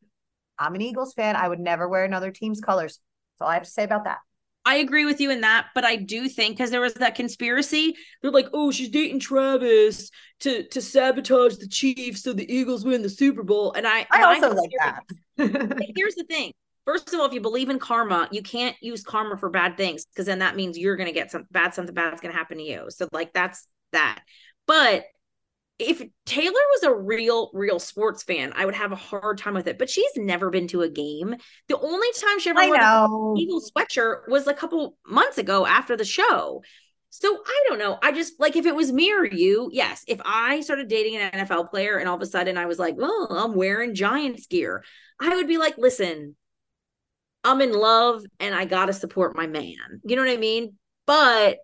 [0.59, 1.37] I'm an Eagles fan.
[1.37, 3.01] I would never wear another team's colors.
[3.39, 4.19] That's all I have to say about that.
[4.65, 7.95] I agree with you in that, but I do think because there was that conspiracy,
[8.21, 10.11] they're like, "Oh, she's dating Travis
[10.41, 14.21] to to sabotage the Chiefs so the Eagles win the Super Bowl." And I, I
[14.21, 15.05] my also like that.
[15.97, 16.53] Here's the thing:
[16.85, 20.05] first of all, if you believe in karma, you can't use karma for bad things
[20.05, 22.87] because then that means you're gonna get some bad something bad's gonna happen to you.
[22.91, 24.23] So like that's that.
[24.67, 25.05] But
[25.79, 29.69] if Taylor was a real, real sports fan, I would have a hard time with
[29.69, 29.79] it.
[29.79, 31.37] But she's never been to a game.
[31.69, 33.35] The only time she ever I wore know.
[33.39, 36.63] Eagles sweatshirt was a couple months ago after the show.
[37.11, 37.99] So I don't know.
[38.03, 40.05] I just like if it was me or you, yes.
[40.09, 42.97] If I started dating an NFL player and all of a sudden I was like,
[42.97, 44.85] well, I'm wearing Giants gear,
[45.21, 46.37] I would be like, listen,
[47.45, 49.77] I'm in love and I got to support my man.
[50.05, 50.75] You know what I mean?
[51.07, 51.59] But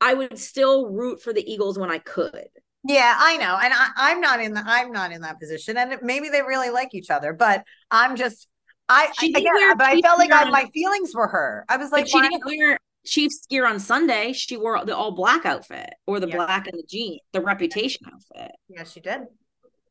[0.00, 2.48] I would still root for the Eagles when I could.
[2.84, 3.58] Yeah, I know.
[3.60, 5.76] And I, I'm not in the I'm not in that position.
[5.76, 8.46] And maybe they really like each other, but I'm just
[8.88, 11.64] I She again, wear but I felt like I, my feelings were her.
[11.68, 14.32] I was like, she didn't wear Chiefs gear on Sunday.
[14.32, 16.36] She wore the all black outfit or the Yeah.
[16.36, 18.52] black and the jean, the reputation outfit.
[18.68, 19.22] Yeah, she did.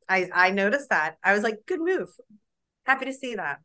[0.09, 1.17] I I noticed that.
[1.23, 2.09] I was like, good move.
[2.85, 3.59] Happy to see that.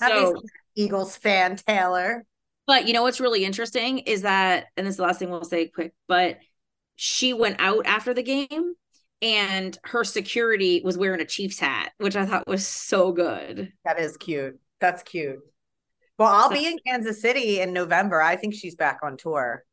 [0.00, 0.42] Happy So
[0.74, 2.24] Eagles fan Taylor.
[2.70, 5.42] But you know what's really interesting is that, and this is the last thing we'll
[5.42, 6.38] say quick, but
[6.94, 8.74] she went out after the game
[9.20, 13.72] and her security was wearing a Chiefs hat, which I thought was so good.
[13.84, 14.60] That is cute.
[14.80, 15.40] That's cute.
[16.16, 18.22] Well, I'll be in Kansas City in November.
[18.22, 19.64] I think she's back on tour.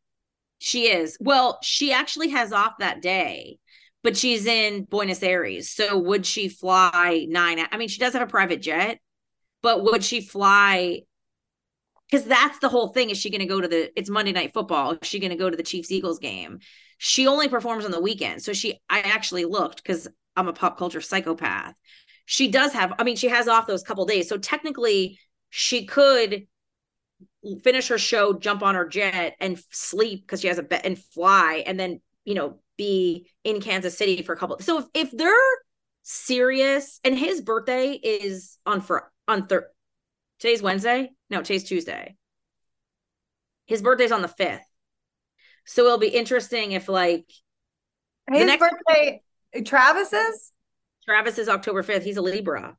[0.57, 1.17] She is.
[1.19, 3.59] Well, she actually has off that day,
[4.01, 5.69] but she's in Buenos Aires.
[5.69, 7.63] So would she fly nine?
[7.71, 8.97] I mean, she does have a private jet,
[9.61, 11.01] but would she fly
[12.09, 13.09] because that's the whole thing.
[13.09, 13.91] Is she going to go to the?
[13.97, 14.93] It's Monday Night Football.
[14.93, 16.59] Is she going to go to the Chiefs Eagles game?
[16.97, 18.41] She only performs on the weekend.
[18.41, 21.73] So she, I actually looked because I'm a pop culture psychopath.
[22.25, 22.93] She does have.
[22.99, 24.29] I mean, she has off those couple days.
[24.29, 25.19] So technically,
[25.49, 26.47] she could
[27.63, 30.97] finish her show, jump on her jet, and sleep because she has a bet and
[30.97, 34.59] fly, and then you know be in Kansas City for a couple.
[34.59, 35.33] So if, if they're
[36.03, 39.65] serious, and his birthday is on for on third.
[40.39, 41.09] Today's Wednesday.
[41.29, 42.15] No, today's Tuesday.
[43.65, 44.65] His birthday's on the fifth,
[45.65, 47.25] so it'll be interesting if like
[48.31, 49.21] his next- birthday.
[49.65, 50.51] Travis's.
[51.05, 52.03] Travis is October fifth.
[52.03, 52.77] He's a Libra.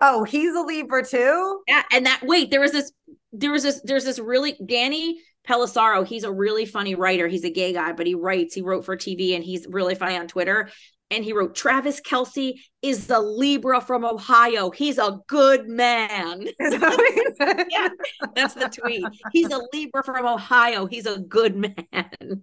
[0.00, 1.60] Oh, he's a Libra too.
[1.66, 2.92] Yeah, and that wait, there was this,
[3.32, 6.04] there was this, there's this really Danny Pellegrino.
[6.04, 7.28] He's a really funny writer.
[7.28, 8.54] He's a gay guy, but he writes.
[8.54, 10.70] He wrote for TV, and he's really funny on Twitter.
[11.10, 14.70] And he wrote, Travis Kelce is the Libra from Ohio.
[14.70, 16.46] He's a good man.
[16.60, 17.88] yeah,
[18.34, 19.06] that's the tweet.
[19.32, 20.86] He's a Libra from Ohio.
[20.86, 21.76] He's a good man.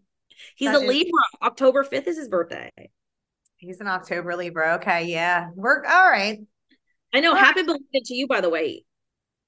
[0.55, 1.11] He's that a Libra.
[1.41, 2.71] October 5th is his birthday.
[3.57, 4.75] He's an October Libra.
[4.75, 5.05] Okay.
[5.05, 5.49] Yeah.
[5.55, 6.39] We're all right.
[7.13, 7.35] I know.
[7.35, 8.85] Happy belated to you, by the way.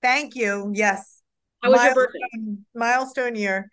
[0.01, 0.71] Thank you.
[0.73, 1.21] Yes.
[1.61, 2.61] How was milestone, your birthday?
[2.75, 3.69] Milestone year.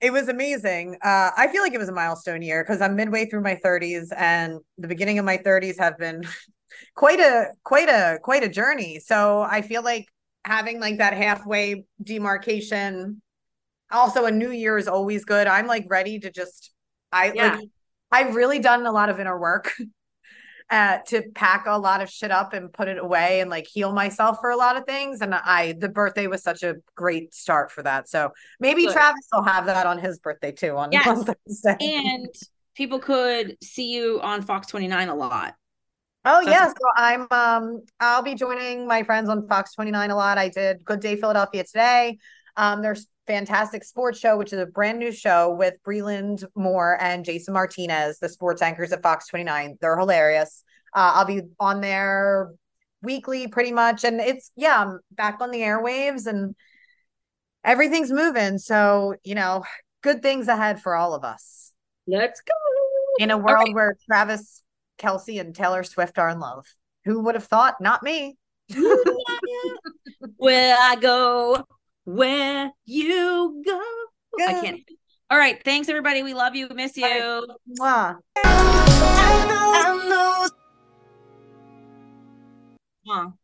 [0.00, 0.96] It was amazing.
[1.02, 4.12] Uh, I feel like it was a milestone year because I'm midway through my 30s,
[4.16, 6.22] and the beginning of my 30s have been
[6.94, 9.00] quite a quite a quite a journey.
[9.00, 10.06] So I feel like
[10.44, 13.22] having like that halfway demarcation.
[13.90, 15.46] Also, a new year is always good.
[15.46, 16.72] I'm like ready to just.
[17.10, 17.56] I yeah.
[17.56, 17.68] like.
[18.10, 19.72] I've really done a lot of inner work
[20.70, 23.92] uh, to pack a lot of shit up and put it away and like heal
[23.92, 25.20] myself for a lot of things.
[25.22, 28.08] And I, the birthday was such a great start for that.
[28.08, 28.92] So maybe Good.
[28.92, 31.06] Travis will have that on his birthday too on, yes.
[31.06, 31.76] on Thursday.
[31.80, 32.34] And
[32.74, 35.54] people could see you on Fox 29 a lot.
[36.24, 40.16] Oh so yeah, so I'm um I'll be joining my friends on Fox 29 a
[40.16, 40.36] lot.
[40.36, 42.18] I did Good Day Philadelphia today.
[42.56, 47.24] Um, there's fantastic sports show, which is a brand new show with Breland Moore and
[47.24, 49.78] Jason Martinez, the sports anchors at Fox 29.
[49.80, 50.64] They're hilarious.
[50.94, 52.50] Uh, I'll be on there
[53.02, 54.02] weekly pretty much.
[54.02, 56.56] And it's, yeah, I'm back on the airwaves and
[57.62, 58.58] everything's moving.
[58.58, 59.62] So, you know,
[60.02, 61.72] good things ahead for all of us.
[62.06, 62.54] Let's go.
[63.18, 64.62] In a world where Travis
[64.98, 66.66] Kelce and Taylor Swift are in love.
[67.04, 67.80] Who would have thought?
[67.80, 68.36] Not me.
[70.36, 71.64] Where I go
[72.08, 73.78] where you go.
[74.38, 74.44] go.
[74.46, 74.80] I can't.
[75.30, 75.62] All right.
[75.62, 76.22] Thanks, everybody.
[76.22, 76.68] We love you.
[76.74, 77.04] Miss you.
[77.04, 78.16] Right.
[83.04, 83.34] Mwah.